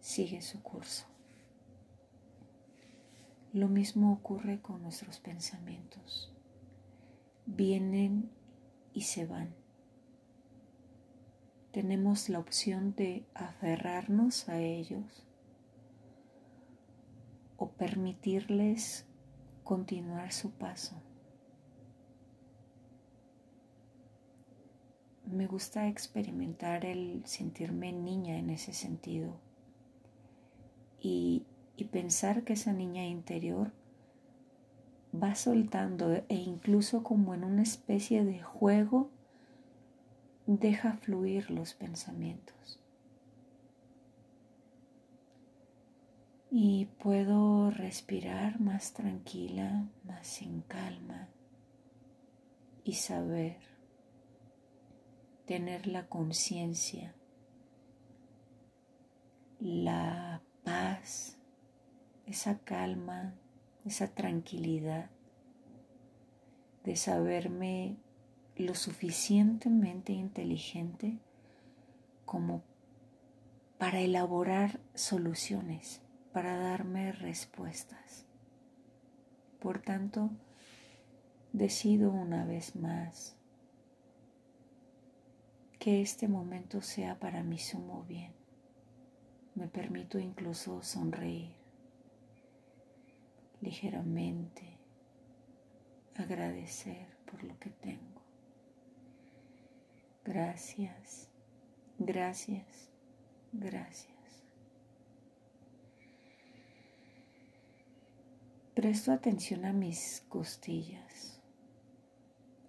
sigue 0.00 0.40
su 0.40 0.62
curso. 0.62 1.11
Lo 3.52 3.68
mismo 3.68 4.14
ocurre 4.14 4.62
con 4.62 4.80
nuestros 4.80 5.20
pensamientos. 5.20 6.32
Vienen 7.44 8.30
y 8.94 9.02
se 9.02 9.26
van. 9.26 9.54
Tenemos 11.70 12.30
la 12.30 12.38
opción 12.38 12.94
de 12.94 13.26
aferrarnos 13.34 14.48
a 14.48 14.58
ellos 14.58 15.26
o 17.58 17.68
permitirles 17.72 19.04
continuar 19.64 20.32
su 20.32 20.52
paso. 20.52 21.02
Me 25.26 25.46
gusta 25.46 25.88
experimentar 25.88 26.86
el 26.86 27.22
sentirme 27.26 27.92
niña 27.92 28.38
en 28.38 28.48
ese 28.48 28.72
sentido 28.72 29.34
y 31.00 31.44
y 31.76 31.84
pensar 31.84 32.44
que 32.44 32.52
esa 32.52 32.72
niña 32.72 33.06
interior 33.06 33.72
va 35.14 35.34
soltando 35.34 36.12
e 36.12 36.34
incluso 36.34 37.02
como 37.02 37.34
en 37.34 37.44
una 37.44 37.62
especie 37.62 38.24
de 38.24 38.42
juego 38.42 39.10
deja 40.46 40.94
fluir 40.94 41.50
los 41.50 41.74
pensamientos. 41.74 42.80
Y 46.50 46.86
puedo 47.02 47.70
respirar 47.70 48.60
más 48.60 48.92
tranquila, 48.92 49.88
más 50.04 50.42
en 50.42 50.60
calma 50.62 51.28
y 52.84 52.94
saber, 52.94 53.56
tener 55.46 55.86
la 55.86 56.08
conciencia, 56.08 57.14
la 59.60 60.42
paz 60.64 61.38
esa 62.32 62.58
calma, 62.60 63.34
esa 63.84 64.08
tranquilidad 64.08 65.10
de 66.82 66.96
saberme 66.96 67.98
lo 68.56 68.74
suficientemente 68.74 70.14
inteligente 70.14 71.18
como 72.24 72.62
para 73.76 74.00
elaborar 74.00 74.80
soluciones, 74.94 76.00
para 76.32 76.56
darme 76.56 77.12
respuestas. 77.12 78.24
Por 79.60 79.82
tanto, 79.82 80.30
decido 81.52 82.10
una 82.10 82.46
vez 82.46 82.76
más 82.76 83.36
que 85.78 86.00
este 86.00 86.28
momento 86.28 86.80
sea 86.80 87.18
para 87.18 87.42
mi 87.42 87.58
sumo 87.58 88.04
bien. 88.04 88.32
Me 89.54 89.68
permito 89.68 90.18
incluso 90.18 90.82
sonreír 90.82 91.61
ligeramente, 93.62 94.78
agradecer 96.14 97.06
por 97.24 97.42
lo 97.42 97.58
que 97.58 97.70
tengo. 97.70 98.20
Gracias, 100.24 101.30
gracias, 101.98 102.92
Gracias. 103.52 104.16
Presto 108.74 109.12
atención 109.12 109.66
a 109.66 109.74
mis 109.74 110.24
costillas. 110.30 111.38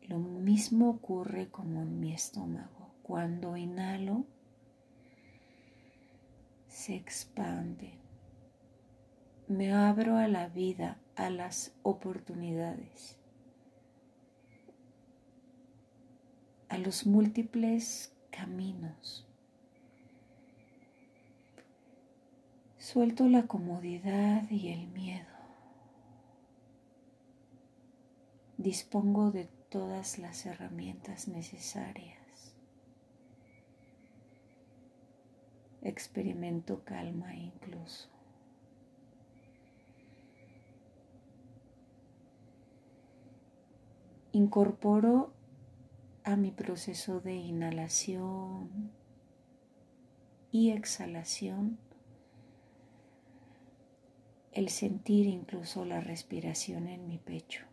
Lo 0.02 0.20
mismo 0.20 0.90
ocurre 0.90 1.50
como 1.50 1.82
en 1.82 2.02
mi 2.02 2.14
estómago. 2.14 2.94
Cuando 3.02 3.56
inhalo, 3.56 4.26
se 6.68 6.96
expande. 6.96 8.03
Me 9.48 9.74
abro 9.74 10.16
a 10.18 10.30
la 10.30 10.48
vida, 10.48 10.98
a 11.16 11.30
las 11.30 11.74
oportunidades, 11.84 13.18
a 16.70 16.78
los 16.78 17.06
múltiples 17.06 18.16
caminos. 18.32 19.28
Suelto 22.78 23.28
la 23.28 23.46
comodidad 23.48 24.50
y 24.50 24.70
el 24.70 24.88
miedo. 24.88 25.28
Dispongo 28.58 29.32
de 29.32 29.50
todas 29.70 30.20
las 30.20 30.46
herramientas 30.46 31.28
necesarias. 31.28 32.56
Experimento 35.82 36.86
calma 36.86 37.36
incluso. 37.36 38.13
Incorporo 44.34 45.32
a 46.26 46.36
mi 46.36 46.52
proceso 46.52 47.22
de 47.22 47.36
inhalación 47.36 48.92
y 50.52 50.72
exhalación 50.72 51.78
el 54.52 54.68
sentir 54.68 55.26
incluso 55.26 55.86
la 55.86 56.02
respiración 56.02 56.88
en 56.88 57.08
mi 57.08 57.18
pecho. 57.18 57.64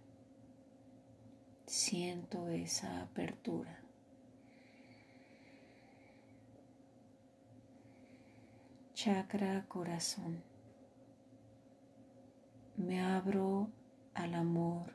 Siento 1.67 2.49
esa 2.49 3.03
apertura. 3.03 3.81
chakra 9.03 9.65
corazón. 9.67 10.43
Me 12.77 13.01
abro 13.01 13.71
al 14.13 14.35
amor, 14.35 14.93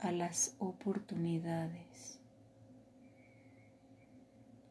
a 0.00 0.12
las 0.12 0.54
oportunidades. 0.58 2.20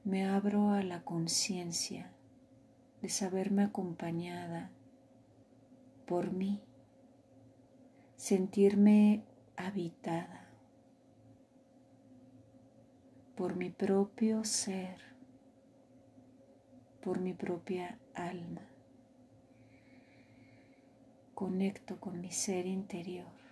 Me 0.03 0.25
abro 0.27 0.69
a 0.71 0.83
la 0.83 1.03
conciencia 1.03 2.11
de 3.01 3.09
saberme 3.09 3.63
acompañada 3.63 4.71
por 6.05 6.31
mí, 6.31 6.61
sentirme 8.17 9.23
habitada 9.57 10.47
por 13.35 13.55
mi 13.55 13.69
propio 13.69 14.43
ser 14.45 15.15
por 17.05 17.19
mi 17.19 17.33
propia 17.33 17.99
alma. 18.15 18.61
Conecto 21.35 21.99
con 21.99 22.19
mi 22.19 22.31
ser 22.31 22.65
interior. 22.65 23.44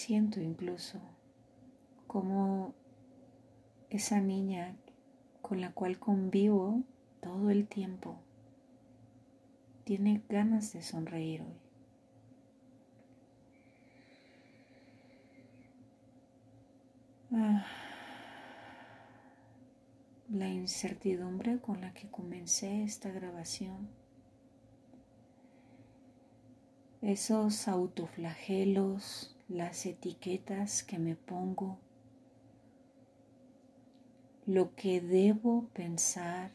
Siento 0.00 0.40
incluso 0.40 1.00
como 2.06 2.72
esa 3.90 4.20
niña 4.20 4.76
con 5.42 5.60
la 5.60 5.72
cual 5.72 5.98
convivo 5.98 6.84
todo 7.20 7.50
el 7.50 7.66
tiempo 7.66 8.16
tiene 9.82 10.22
ganas 10.28 10.72
de 10.72 10.82
sonreír 10.82 11.42
hoy. 11.42 11.58
Ah 17.32 17.66
la 20.30 20.48
incertidumbre 20.48 21.58
con 21.58 21.80
la 21.80 21.92
que 21.92 22.08
comencé 22.08 22.84
esta 22.84 23.10
grabación, 23.10 23.88
esos 27.00 27.66
autoflagelos, 27.66 29.34
las 29.48 29.86
etiquetas 29.86 30.82
que 30.82 30.98
me 30.98 31.16
pongo, 31.16 31.78
lo 34.46 34.74
que 34.74 35.00
debo 35.00 35.68
pensar, 35.72 36.52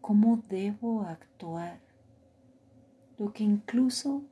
cómo 0.00 0.42
debo 0.48 1.02
actuar, 1.02 1.80
lo 3.18 3.32
que 3.32 3.44
incluso 3.44 4.22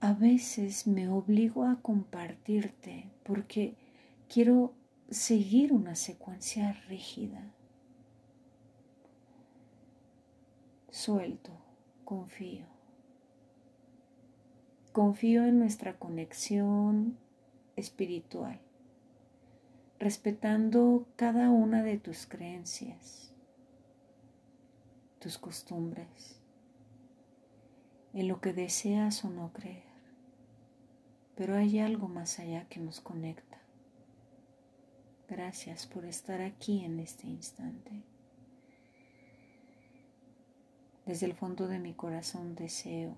a 0.00 0.12
veces 0.12 0.86
me 0.86 1.08
obligo 1.08 1.64
a 1.64 1.80
compartirte 1.80 3.10
porque 3.22 3.74
quiero 4.28 4.74
seguir 5.10 5.72
una 5.72 5.94
secuencia 5.94 6.72
rígida. 6.88 7.52
Suelto, 10.90 11.52
confío. 12.04 12.81
Confío 14.92 15.44
en 15.44 15.58
nuestra 15.58 15.98
conexión 15.98 17.18
espiritual, 17.76 18.60
respetando 19.98 21.06
cada 21.16 21.50
una 21.50 21.82
de 21.82 21.98
tus 21.98 22.26
creencias, 22.26 23.32
tus 25.18 25.38
costumbres, 25.38 26.40
en 28.12 28.28
lo 28.28 28.40
que 28.40 28.52
deseas 28.52 29.24
o 29.24 29.30
no 29.30 29.52
creer. 29.52 29.90
Pero 31.34 31.56
hay 31.56 31.78
algo 31.78 32.08
más 32.08 32.38
allá 32.38 32.68
que 32.68 32.78
nos 32.78 33.00
conecta 33.00 33.52
Gracias 35.32 35.86
por 35.86 36.04
estar 36.04 36.42
aquí 36.42 36.84
en 36.84 37.00
este 37.00 37.26
instante. 37.26 38.02
Desde 41.06 41.24
el 41.24 41.32
fondo 41.32 41.68
de 41.68 41.78
mi 41.78 41.94
corazón 41.94 42.54
deseo. 42.54 43.16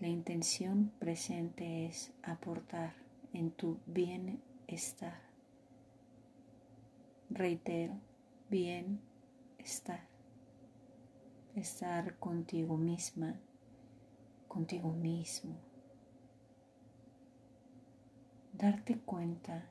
La 0.00 0.08
intención 0.08 0.90
presente 0.98 1.86
es 1.86 2.12
aportar 2.24 2.94
en 3.32 3.52
tu 3.52 3.78
bienestar. 3.86 5.20
Reitero, 7.30 7.94
bienestar. 8.50 10.00
Estar 11.54 12.18
contigo 12.18 12.76
misma, 12.76 13.36
contigo 14.48 14.90
mismo. 14.92 15.54
Darte 18.52 18.98
cuenta 18.98 19.70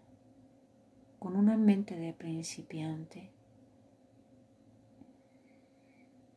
con 1.19 1.35
una 1.35 1.57
mente 1.57 1.97
de 1.97 2.13
principiante, 2.13 3.29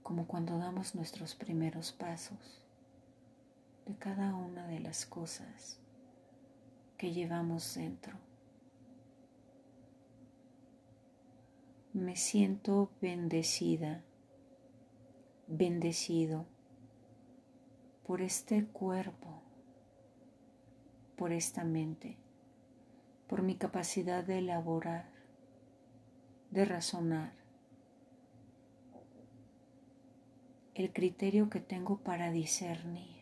como 0.02 0.26
cuando 0.26 0.58
damos 0.58 0.96
nuestros 0.96 1.36
primeros 1.36 1.92
pasos 1.92 2.65
de 3.86 3.96
cada 3.96 4.34
una 4.34 4.66
de 4.66 4.80
las 4.80 5.06
cosas 5.06 5.80
que 6.98 7.12
llevamos 7.12 7.74
dentro. 7.74 8.18
Me 11.92 12.16
siento 12.16 12.90
bendecida, 13.00 14.04
bendecido 15.46 16.44
por 18.06 18.20
este 18.20 18.66
cuerpo, 18.66 19.40
por 21.16 21.32
esta 21.32 21.64
mente 21.64 22.18
por 23.26 23.42
mi 23.42 23.56
capacidad 23.56 24.24
de 24.24 24.38
elaborar, 24.38 25.08
de 26.50 26.64
razonar, 26.64 27.32
el 30.74 30.92
criterio 30.92 31.48
que 31.50 31.60
tengo 31.60 31.98
para 31.98 32.30
discernir, 32.30 33.15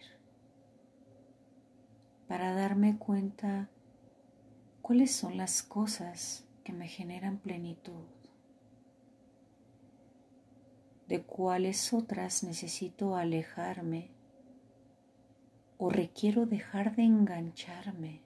para 2.28 2.54
darme 2.54 2.96
cuenta 2.96 3.68
cuáles 4.82 5.12
son 5.12 5.37
las 5.37 5.62
cosas 5.62 6.44
que 6.64 6.72
me 6.72 6.88
generan 6.88 7.38
plenitud, 7.38 8.04
de 11.08 11.22
cuáles 11.22 11.92
otras 11.92 12.42
necesito 12.44 13.16
alejarme 13.16 14.10
o 15.78 15.90
requiero 15.90 16.46
dejar 16.46 16.96
de 16.96 17.02
engancharme 17.02 18.24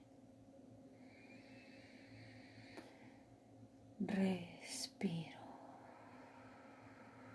Respiro. 3.99 5.37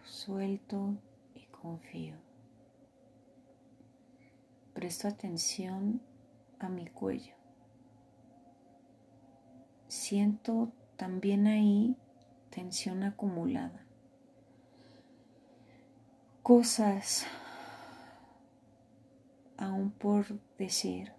Suelto 0.02 0.96
y 1.34 1.44
confío. 1.46 2.14
Presto 4.72 5.08
atención 5.08 6.00
a 6.64 6.68
mi 6.68 6.86
cuello, 6.86 7.34
siento 9.88 10.72
también 10.96 11.46
ahí 11.46 11.96
tensión 12.50 13.02
acumulada. 13.02 13.84
Cosas 16.42 17.26
aún 19.56 19.90
por 19.90 20.38
decir. 20.58 21.12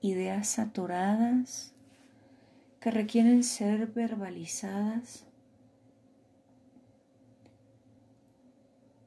Ideas 0.00 0.48
saturadas 0.48 1.72
que 2.80 2.90
requieren 2.90 3.44
ser 3.44 3.86
verbalizadas 3.86 5.24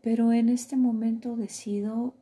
Pero 0.05 0.33
en 0.33 0.49
este 0.49 0.77
momento 0.77 1.35
decido 1.35 2.13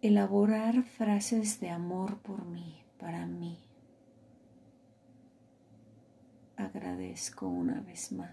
elaborar 0.00 0.84
frases 0.84 1.60
de 1.60 1.68
amor 1.68 2.16
por 2.20 2.46
mí, 2.46 2.82
para 2.98 3.26
mí. 3.26 3.58
Agradezco 6.56 7.46
una 7.46 7.82
vez 7.82 8.10
más 8.10 8.30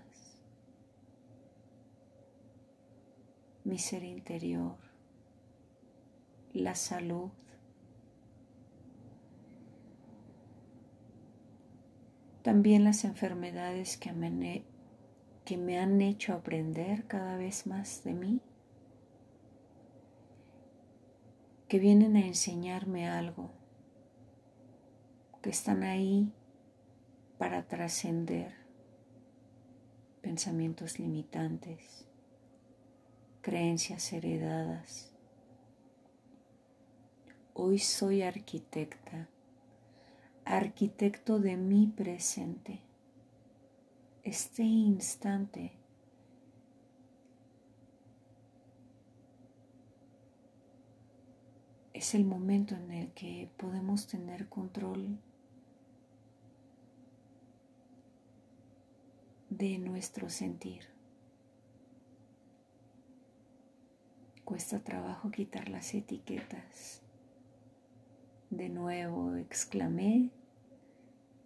mi 3.66 3.78
ser 3.78 4.04
interior, 4.04 4.78
la 6.54 6.76
salud, 6.76 7.32
también 12.42 12.86
las 12.86 13.04
enfermedades 13.04 13.98
que 13.98 14.10
que 15.46 15.58
me 15.58 15.80
han 15.80 16.02
hecho 16.02 16.34
aprender 16.34 17.06
cada 17.08 17.36
vez 17.36 17.66
más 17.66 18.04
de 18.04 18.14
mí, 18.14 18.42
que 21.68 21.80
vienen 21.80 22.16
a 22.16 22.26
enseñarme 22.26 23.10
algo, 23.10 23.52
que 25.42 25.50
están 25.50 25.84
ahí 25.84 26.32
para 27.38 27.68
trascender 27.68 28.54
pensamientos 30.22 31.00
limitantes, 31.00 32.06
creencias 33.42 34.14
heredadas. 34.14 35.12
Hoy 37.54 37.80
soy 37.80 38.22
arquitecta, 38.22 39.28
arquitecto 40.46 41.40
de 41.40 41.58
mi 41.58 41.88
presente 41.88 42.91
este 44.24 44.64
instante 44.64 45.74
es 51.94 52.14
el 52.14 52.26
momento 52.26 52.76
en 52.76 52.92
el 52.92 53.12
que 53.14 53.50
podemos 53.58 54.08
tener 54.08 54.48
control 54.48 55.20
de 59.50 59.78
nuestro 59.80 60.30
sentir. 60.30 60.86
Cuesta 64.46 64.84
trabajo 64.84 65.32
quitar 65.32 65.70
las 65.70 65.94
etiquetas. 65.94 67.02
De 68.50 68.70
nuevo 68.70 69.36
exclamé, 69.36 70.30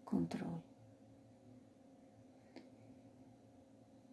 control. 0.04 0.65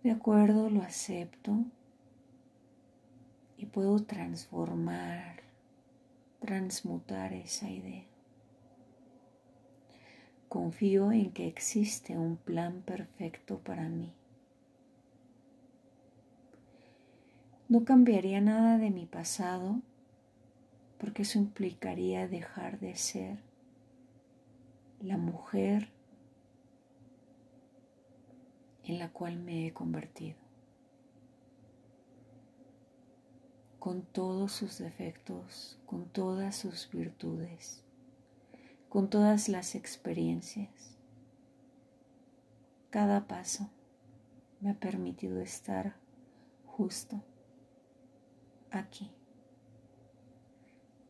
De 0.03 0.11
acuerdo, 0.11 0.69
lo 0.69 0.83
acepto 0.83 1.65
y 3.57 3.67
puedo 3.67 4.01
transformar, 4.01 5.43
transmutar 6.41 7.33
esa 7.33 7.71
idea. 7.71 8.05
Confío 10.49 11.13
en 11.13 11.31
que 11.31 11.47
existe 11.47 12.19
un 12.19 12.37
plan 12.37 12.83
perfecto 12.83 13.59
para 13.61 13.89
mí. 13.89 14.13
No 17.69 17.85
cambiaría 17.85 18.41
nada 18.41 18.79
de 18.79 18.91
mi 18.91 19.07
pasado 19.07 19.81
porque 20.99 21.23
eso 21.23 21.39
implicaría 21.39 22.27
dejar 22.27 22.81
de 22.81 22.97
ser 22.97 23.39
la 25.01 25.17
mujer 25.17 25.89
en 28.93 28.99
la 28.99 29.11
cual 29.11 29.39
me 29.39 29.67
he 29.67 29.73
convertido, 29.73 30.37
con 33.79 34.03
todos 34.03 34.53
sus 34.53 34.77
defectos, 34.77 35.79
con 35.87 36.11
todas 36.11 36.57
sus 36.57 36.91
virtudes, 36.91 37.83
con 38.91 39.09
todas 39.09 39.49
las 39.49 39.75
experiencias. 39.75 40.99
Cada 42.91 43.27
paso 43.27 43.71
me 44.61 44.71
ha 44.71 44.75
permitido 44.75 45.41
estar 45.41 45.97
justo 46.67 47.23
aquí, 48.71 49.11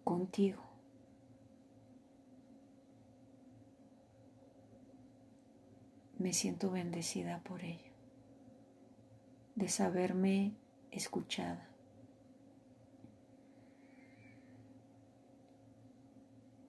contigo. 0.05 0.62
Me 6.23 6.33
siento 6.33 6.71
bendecida 6.71 7.41
por 7.41 7.65
ello, 7.65 7.91
de 9.57 9.69
saberme 9.69 10.53
escuchada. 10.93 11.69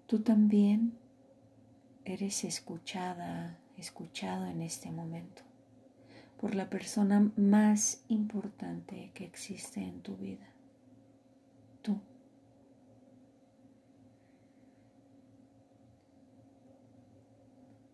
Tú 0.08 0.22
también 0.22 0.98
eres 2.04 2.44
escuchada, 2.44 3.58
escuchado 3.78 4.46
en 4.48 4.62
este 4.62 4.92
momento 4.92 5.44
por 6.40 6.56
la 6.56 6.70
persona 6.70 7.32
más 7.38 8.04
importante 8.10 9.12
que 9.14 9.24
existe 9.24 9.80
en 9.80 10.02
tu 10.02 10.18
vida, 10.18 10.50
tú. 11.82 12.00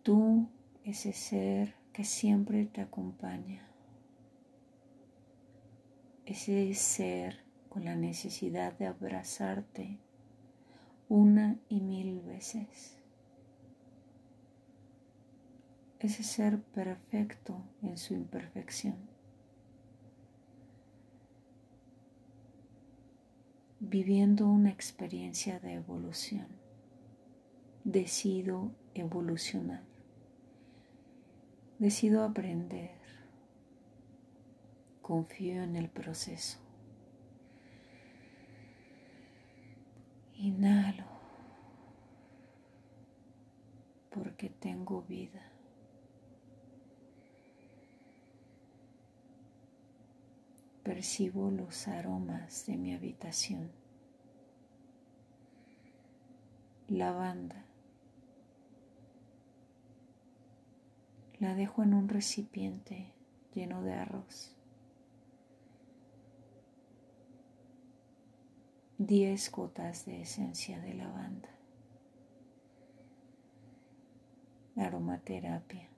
Tú 0.02 0.48
ese 0.84 1.12
ser 1.12 1.74
que 1.92 2.04
siempre 2.04 2.66
te 2.66 2.80
acompaña, 2.80 3.68
ese 6.26 6.72
ser 6.74 7.44
con 7.68 7.84
la 7.84 7.94
necesidad 7.94 8.76
de 8.78 8.86
abrazarte 8.86 9.98
una 11.08 11.58
y 11.68 11.80
mil 11.80 12.20
veces, 12.20 12.96
ese 15.98 16.22
ser 16.22 16.60
perfecto 16.62 17.62
en 17.82 17.98
su 17.98 18.14
imperfección. 18.14 19.10
viviendo 23.80 24.46
una 24.46 24.70
experiencia 24.70 25.58
de 25.58 25.72
evolución. 25.72 26.46
Decido 27.82 28.70
evolucionar. 28.94 29.89
Decido 31.80 32.24
aprender. 32.24 32.90
Confío 35.00 35.62
en 35.62 35.76
el 35.76 35.88
proceso. 35.88 36.58
Inhalo 40.36 41.06
porque 44.10 44.50
tengo 44.50 45.00
vida. 45.08 45.40
Percibo 50.82 51.50
los 51.50 51.88
aromas 51.88 52.66
de 52.66 52.76
mi 52.76 52.92
habitación. 52.92 53.72
Lavanda. 56.88 57.69
La 61.40 61.54
dejo 61.54 61.82
en 61.82 61.94
un 61.94 62.10
recipiente 62.10 63.14
lleno 63.54 63.82
de 63.82 63.94
arroz. 63.94 64.54
Diez 68.98 69.50
gotas 69.50 70.04
de 70.04 70.20
esencia 70.20 70.78
de 70.80 70.92
lavanda. 70.92 71.48
Aromaterapia. 74.76 75.88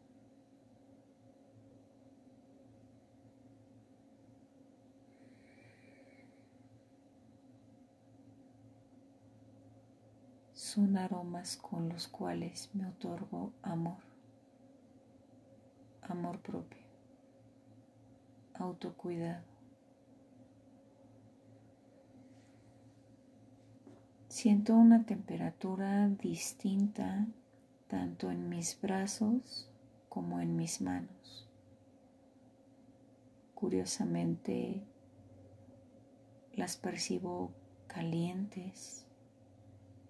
Son 10.55 10.97
aromas 10.97 11.57
con 11.57 11.89
los 11.89 12.07
cuales 12.07 12.71
me 12.75 12.87
otorgo 12.87 13.53
amor 13.63 14.12
amor 16.03 16.41
propio, 16.41 16.83
autocuidado. 18.55 19.45
Siento 24.29 24.75
una 24.75 25.05
temperatura 25.05 26.09
distinta 26.09 27.27
tanto 27.87 28.31
en 28.31 28.49
mis 28.49 28.81
brazos 28.81 29.69
como 30.09 30.41
en 30.41 30.57
mis 30.57 30.81
manos. 30.81 31.49
Curiosamente, 33.55 34.83
las 36.55 36.77
percibo 36.77 37.53
calientes, 37.87 39.07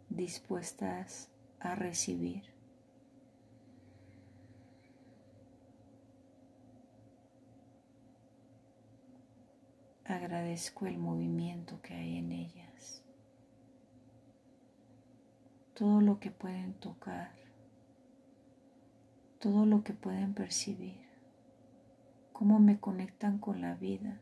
dispuestas 0.09 1.29
a 1.59 1.75
recibir. 1.75 2.52
Agradezco 10.05 10.87
el 10.87 10.99
movimiento 10.99 11.81
que 11.81 11.95
hay 11.95 12.19
en 12.19 12.33
ellas, 12.33 13.05
todo 15.75 16.01
lo 16.01 16.19
que 16.19 16.33
pueden 16.33 16.75
tocar, 16.75 17.31
todo 19.39 19.65
lo 19.65 19.85
que 19.85 19.93
pueden 19.93 20.35
percibir, 20.35 21.01
cómo 22.33 22.59
me 22.59 22.81
conectan 22.81 23.39
con 23.39 23.61
la 23.61 23.75
vida, 23.77 24.21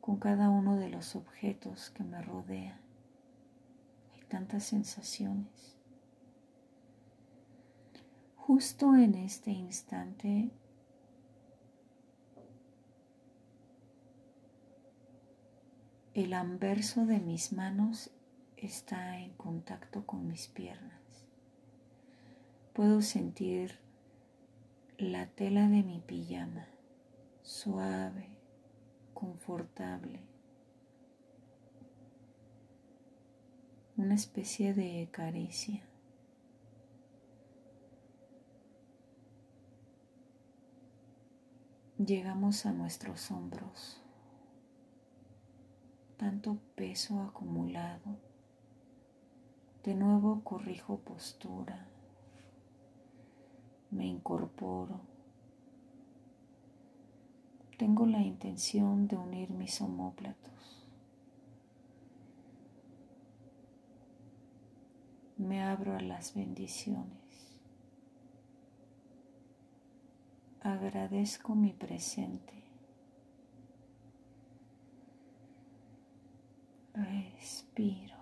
con 0.00 0.18
cada 0.18 0.48
uno 0.48 0.76
de 0.76 0.88
los 0.88 1.14
objetos 1.16 1.90
que 1.90 2.04
me 2.04 2.22
rodean. 2.22 2.80
Hay 4.14 4.22
tantas 4.28 4.64
sensaciones. 4.64 5.76
Justo 8.36 8.96
en 8.96 9.14
este 9.14 9.50
instante 9.50 10.50
el 16.14 16.32
anverso 16.32 17.06
de 17.06 17.20
mis 17.20 17.52
manos 17.52 18.10
está 18.56 19.18
en 19.18 19.32
contacto 19.34 20.04
con 20.06 20.26
mis 20.26 20.48
piernas. 20.48 21.26
Puedo 22.72 23.00
sentir 23.00 23.78
la 24.98 25.26
tela 25.26 25.68
de 25.68 25.82
mi 25.82 26.00
pijama 26.00 26.66
suave, 27.42 28.28
confortable, 29.14 30.20
una 33.96 34.14
especie 34.14 34.74
de 34.74 35.08
caricia. 35.10 35.82
Llegamos 41.98 42.66
a 42.66 42.72
nuestros 42.72 43.30
hombros, 43.30 43.99
tanto 46.20 46.58
peso 46.74 47.22
acumulado. 47.22 48.18
De 49.82 49.94
nuevo 49.94 50.44
corrijo 50.44 50.98
postura 50.98 51.88
me 53.90 54.04
incorporo. 54.04 55.00
Tengo 57.78 58.04
la 58.04 58.20
intención 58.20 59.08
de 59.08 59.16
unir 59.16 59.48
mis 59.48 59.80
homóplatos. 59.80 60.86
Me 65.38 65.62
abro 65.62 65.96
a 65.96 66.02
las 66.02 66.34
bendiciones. 66.34 67.58
Agradezco 70.60 71.54
mi 71.54 71.72
presente. 71.72 72.59
Respiro. 77.00 78.16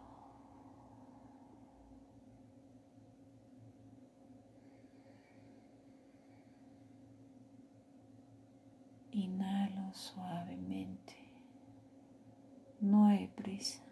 Inhalo 9.11 9.93
suavemente. 9.93 11.17
No 12.81 13.07
hay 13.07 13.27
prisa. 13.29 13.83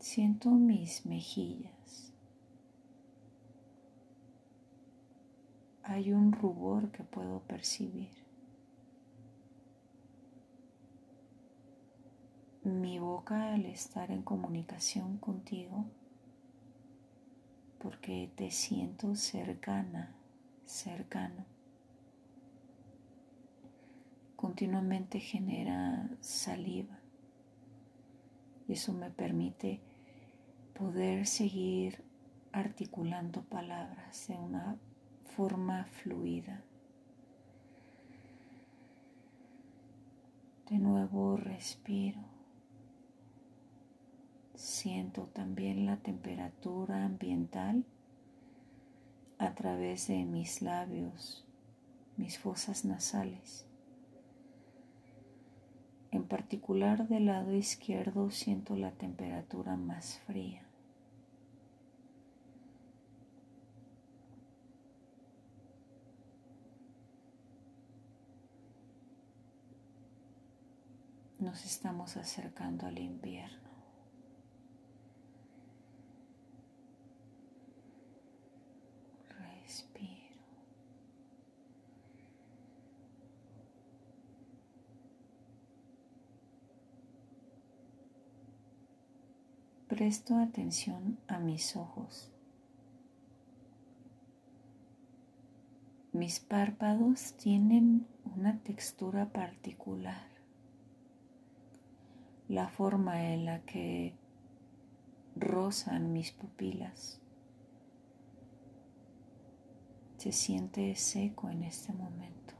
Siento 0.00 0.50
mis 0.50 1.06
mejillas. 1.06 2.12
Hay 5.84 6.12
un 6.12 6.32
rubor 6.32 6.90
que 6.90 7.04
puedo 7.04 7.40
percibir. 7.40 8.21
Mi 12.64 12.98
boca 12.98 13.54
al 13.54 13.66
estar 13.66 14.10
en 14.10 14.22
comunicación 14.22 15.18
contigo 15.18 15.84
porque 17.78 18.30
te 18.36 18.50
siento 18.50 19.16
cercana 19.16 20.14
cercano. 20.64 21.44
Continuamente 24.36 25.18
genera 25.20 26.08
saliva 26.20 27.02
eso 28.72 28.92
me 28.92 29.10
permite 29.10 29.80
poder 30.72 31.26
seguir 31.26 32.02
articulando 32.52 33.42
palabras 33.42 34.28
de 34.28 34.36
una 34.36 34.78
forma 35.36 35.84
fluida. 35.84 36.62
De 40.70 40.78
nuevo 40.78 41.36
respiro. 41.36 42.31
Siento 44.82 45.28
también 45.32 45.86
la 45.86 45.98
temperatura 45.98 47.04
ambiental 47.04 47.84
a 49.38 49.54
través 49.54 50.08
de 50.08 50.24
mis 50.24 50.60
labios, 50.60 51.46
mis 52.16 52.36
fosas 52.36 52.84
nasales. 52.84 53.64
En 56.10 56.24
particular 56.24 57.06
del 57.06 57.26
lado 57.26 57.54
izquierdo 57.54 58.32
siento 58.32 58.74
la 58.74 58.90
temperatura 58.90 59.76
más 59.76 60.18
fría. 60.26 60.64
Nos 71.38 71.64
estamos 71.64 72.16
acercando 72.16 72.88
al 72.88 72.98
invierno. 72.98 73.71
Presto 89.88 90.36
atención 90.36 91.18
a 91.28 91.38
mis 91.38 91.76
ojos. 91.76 92.30
Mis 96.12 96.40
párpados 96.40 97.34
tienen 97.34 98.06
una 98.34 98.58
textura 98.60 99.32
particular. 99.32 100.28
La 102.48 102.68
forma 102.68 103.32
en 103.32 103.44
la 103.44 103.60
que 103.60 104.14
rozan 105.36 106.12
mis 106.12 106.32
pupilas 106.32 107.21
se 110.22 110.30
siente 110.30 110.94
seco 110.94 111.50
en 111.50 111.64
este 111.64 111.92
momento. 111.92 112.54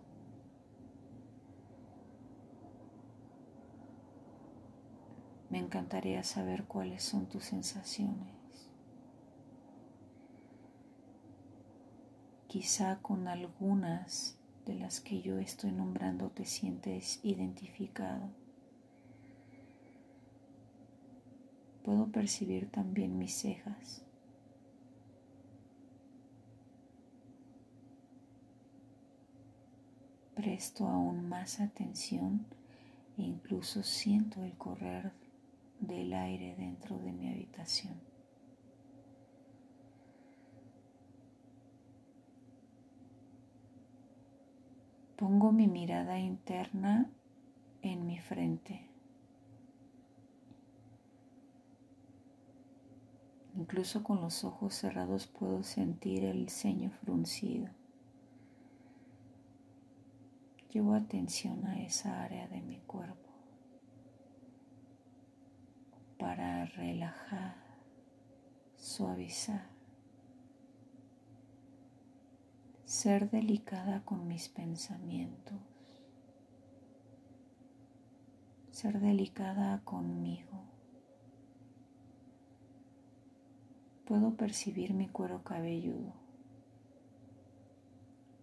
Me 5.49 5.59
encantaría 5.59 6.25
saber 6.25 6.65
cuáles 6.65 7.05
son 7.05 7.27
tus 7.27 7.45
sensaciones. 7.45 8.35
Quizá 12.49 12.99
con 13.01 13.29
algunas 13.29 14.37
de 14.67 14.75
las 14.75 15.01
que 15.01 15.23
yo 15.23 15.39
estoy 15.39 15.71
nombrando 15.71 16.31
te 16.31 16.47
sientes 16.47 17.21
identificado. 17.23 18.29
Puedo 21.85 22.11
percibir 22.11 22.69
también 22.73 23.19
mis 23.19 23.35
cejas. 23.35 24.03
Presto 30.43 30.89
aún 30.89 31.29
más 31.29 31.61
atención 31.61 32.45
e 33.17 33.23
incluso 33.23 33.85
siento 33.85 34.43
el 34.43 34.59
correr 34.59 35.13
del 35.79 36.13
aire 36.13 36.57
dentro 36.57 36.99
de 36.99 37.13
mi 37.13 37.31
habitación. 37.31 37.95
Pongo 45.15 45.53
mi 45.53 45.69
mirada 45.69 46.19
interna 46.19 47.09
en 47.83 48.05
mi 48.05 48.19
frente. 48.19 48.89
Incluso 53.55 54.03
con 54.03 54.21
los 54.21 54.43
ojos 54.43 54.75
cerrados 54.75 55.29
puedo 55.29 55.63
sentir 55.63 56.25
el 56.25 56.49
ceño 56.49 56.91
fruncido. 56.91 57.82
Llevo 60.73 60.95
atención 60.95 61.67
a 61.67 61.83
esa 61.83 62.23
área 62.23 62.49
de 62.49 62.63
mi 62.63 62.79
cuerpo 62.81 63.29
para 66.19 66.65
relajar, 66.65 67.57
suavizar, 68.77 69.69
ser 72.87 73.29
delicada 73.29 74.03
con 74.07 74.27
mis 74.27 74.49
pensamientos, 74.49 75.61
ser 78.71 78.99
delicada 78.99 79.83
conmigo. 79.85 80.65
Puedo 84.07 84.37
percibir 84.39 84.95
mi 84.95 85.09
cuero 85.09 85.45
cabelludo. 85.45 86.15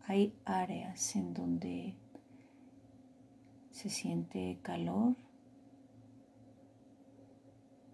Hay 0.06 0.36
áreas 0.46 1.16
en 1.16 1.34
donde 1.34 1.96
se 3.80 3.90
siente 3.90 4.60
calor 4.62 5.16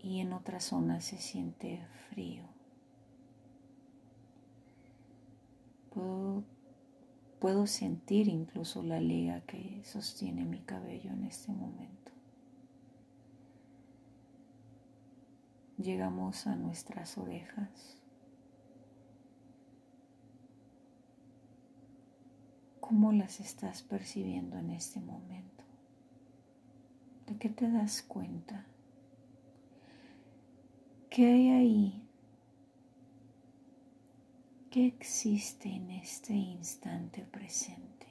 y 0.01 0.19
en 0.19 0.33
otras 0.33 0.63
zonas 0.63 1.05
se 1.05 1.17
siente 1.17 1.85
frío. 2.09 2.41
Puedo, 5.93 6.43
puedo 7.39 7.67
sentir 7.67 8.27
incluso 8.27 8.81
la 8.81 8.99
liga 8.99 9.41
que 9.41 9.83
sostiene 9.83 10.43
mi 10.43 10.61
cabello 10.61 11.11
en 11.11 11.23
este 11.23 11.51
momento. 11.51 12.11
Llegamos 15.77 16.47
a 16.47 16.55
nuestras 16.55 17.15
orejas. 17.19 18.01
¿Cómo 22.79 23.11
las 23.11 23.39
estás 23.39 23.83
percibiendo 23.83 24.57
en 24.57 24.71
este 24.71 24.99
momento? 24.99 25.54
¿De 27.27 27.37
qué 27.37 27.49
te 27.49 27.69
das 27.69 28.03
cuenta? 28.03 28.65
¿Qué 31.09 31.25
hay 31.25 31.49
ahí? 31.49 32.01
¿Qué 34.69 34.85
existe 34.85 35.69
en 35.69 35.89
este 35.89 36.33
instante 36.33 37.23
presente? 37.23 38.05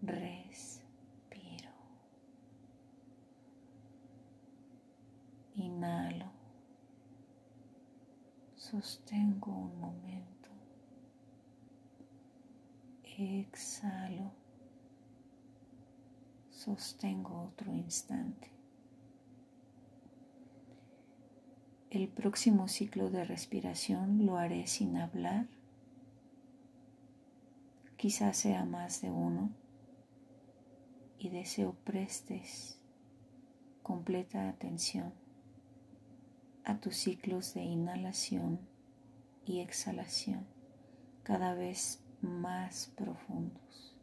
Respiro. 0.00 1.70
Inhalo. 5.56 6.30
Sostengo 8.56 9.50
un 9.50 9.80
momento. 9.80 10.48
Exhalo 13.18 14.47
sostengo 16.58 17.52
otro 17.52 17.72
instante. 17.72 18.50
El 21.88 22.08
próximo 22.08 22.66
ciclo 22.66 23.10
de 23.10 23.24
respiración 23.24 24.26
lo 24.26 24.38
haré 24.38 24.66
sin 24.66 24.96
hablar. 24.96 25.46
Quizás 27.96 28.38
sea 28.38 28.64
más 28.64 29.00
de 29.02 29.10
uno 29.10 29.50
y 31.16 31.28
deseo 31.28 31.74
prestes 31.84 32.80
completa 33.84 34.48
atención 34.48 35.12
a 36.64 36.80
tus 36.80 36.96
ciclos 36.96 37.54
de 37.54 37.62
inhalación 37.62 38.58
y 39.46 39.60
exhalación 39.60 40.44
cada 41.22 41.54
vez 41.54 42.02
más 42.20 42.92
profundos. 42.96 43.97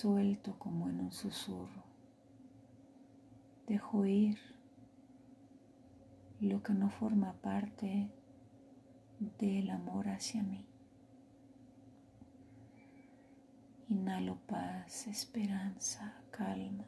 Suelto 0.00 0.58
como 0.58 0.88
en 0.88 0.98
un 0.98 1.12
susurro. 1.12 1.84
Dejo 3.66 4.06
ir 4.06 4.38
lo 6.40 6.62
que 6.62 6.72
no 6.72 6.88
forma 6.88 7.34
parte 7.34 8.10
del 9.38 9.68
amor 9.68 10.08
hacia 10.08 10.42
mí. 10.42 10.66
Inhalo 13.90 14.38
paz, 14.46 15.06
esperanza, 15.06 16.22
calma. 16.30 16.86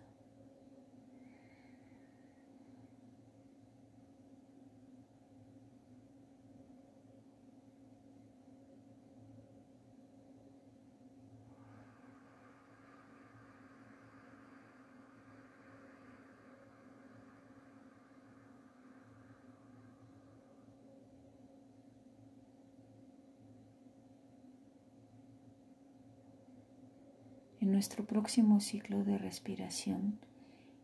En 27.62 27.70
nuestro 27.70 28.04
próximo 28.04 28.58
ciclo 28.58 29.04
de 29.04 29.18
respiración, 29.18 30.18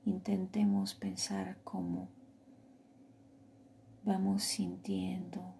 intentemos 0.04 0.94
pensar 0.94 1.58
cómo 1.64 2.08
vamos 4.04 4.44
sintiendo 4.44 5.56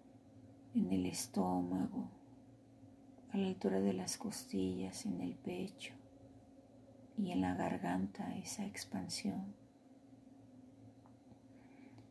en 0.76 0.92
el 0.92 1.06
estómago, 1.06 2.08
a 3.32 3.36
la 3.36 3.48
altura 3.48 3.80
de 3.80 3.94
las 3.94 4.16
costillas, 4.16 5.06
en 5.06 5.20
el 5.20 5.34
pecho 5.34 5.92
y 7.16 7.32
en 7.32 7.40
la 7.40 7.56
garganta 7.56 8.36
esa 8.36 8.64
expansión. 8.64 9.56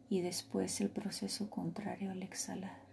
Y 0.10 0.20
después 0.20 0.82
el 0.82 0.90
proceso 0.90 1.50
contrario 1.50 2.12
al 2.12 2.24
exhalar. 2.24 2.87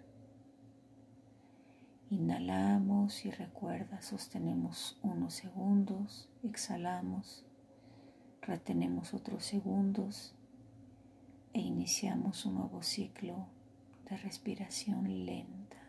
Inhalamos 2.15 3.25
y 3.25 3.33
recuerda, 3.33 4.01
sostenemos 4.01 4.97
unos 5.03 5.35
segundos, 5.35 6.29
exhalamos, 6.45 7.45
retenemos 8.41 9.15
otros 9.15 9.45
segundos 9.45 10.33
e 11.53 11.59
iniciamos 11.59 12.47
un 12.47 12.55
nuevo 12.55 12.85
ciclo 12.85 13.49
de 14.09 14.17
respiración 14.17 15.27
lenta. 15.27 15.84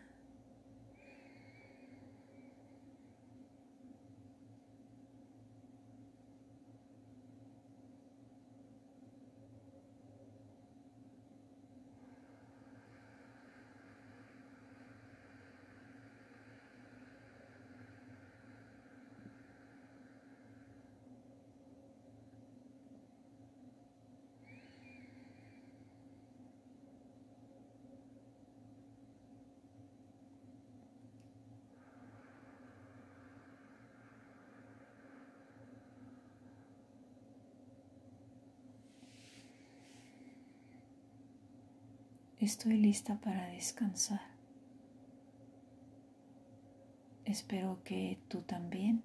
Estoy 42.38 42.76
lista 42.76 43.16
para 43.16 43.46
descansar. 43.46 44.20
Espero 47.24 47.82
que 47.82 48.18
tú 48.28 48.42
también, 48.42 49.02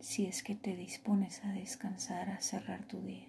si 0.00 0.26
es 0.26 0.42
que 0.42 0.56
te 0.56 0.74
dispones 0.74 1.44
a 1.44 1.52
descansar, 1.52 2.30
a 2.30 2.40
cerrar 2.40 2.84
tu 2.88 3.00
día. 3.00 3.28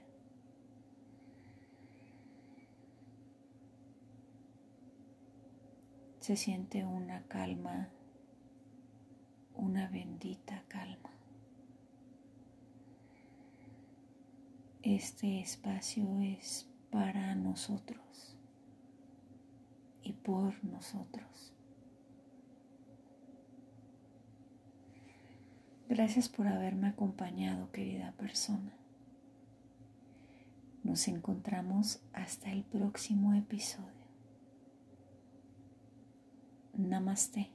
Se 6.20 6.36
siente 6.36 6.84
una 6.86 7.22
calma, 7.28 7.90
una 9.54 9.88
bendita 9.90 10.64
calma. 10.68 11.12
Este 14.82 15.40
espacio 15.40 16.20
es 16.20 16.68
para 16.90 17.36
nosotros 17.36 18.35
y 20.06 20.14
por 20.14 20.64
nosotros. 20.64 21.52
Gracias 25.90 26.30
por 26.30 26.48
haberme 26.48 26.88
acompañado, 26.88 27.72
querida 27.72 28.14
persona. 28.14 28.72
Nos 30.84 31.08
encontramos 31.08 32.00
hasta 32.14 32.52
el 32.52 32.64
próximo 32.64 33.34
episodio. 33.34 33.90
Namaste. 36.78 37.55